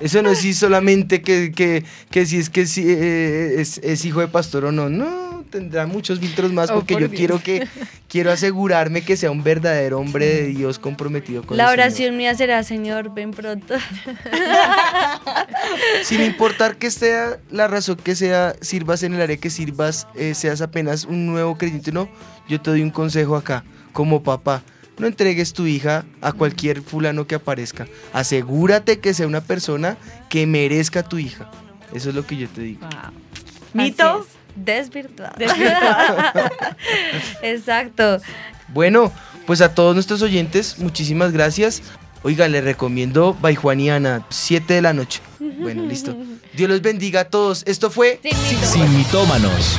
[0.00, 4.04] Eso no es si solamente que, que, que si es que si, eh, es, es
[4.04, 4.88] hijo de pastor o no.
[4.88, 7.18] No, tendrá muchos filtros más Oh, porque por yo Dios.
[7.18, 7.66] quiero que
[8.08, 11.80] quiero asegurarme que sea un verdadero hombre de Dios comprometido con La el Señor.
[11.86, 13.74] oración mía será, Señor, ven pronto.
[16.02, 20.34] Sin importar que sea la razón que sea, sirvas en el área que sirvas, eh,
[20.34, 22.08] seas apenas un nuevo creyente, no,
[22.48, 24.62] yo te doy un consejo acá, como papá.
[24.98, 27.86] No entregues tu hija a cualquier fulano que aparezca.
[28.12, 29.96] Asegúrate que sea una persona
[30.28, 31.50] que merezca a tu hija.
[31.92, 32.86] Eso es lo que yo te digo.
[33.72, 35.34] Mito desvirtuado.
[37.42, 38.20] Exacto.
[38.68, 39.12] Bueno,
[39.46, 41.82] pues a todos nuestros oyentes, muchísimas gracias.
[42.22, 45.20] Oiga, les recomiendo By Juan y Ana, 7 de la noche.
[45.38, 46.16] Bueno, listo.
[46.54, 47.62] Dios los bendiga a todos.
[47.66, 48.20] Esto fue
[48.62, 49.78] Sin mitómanos.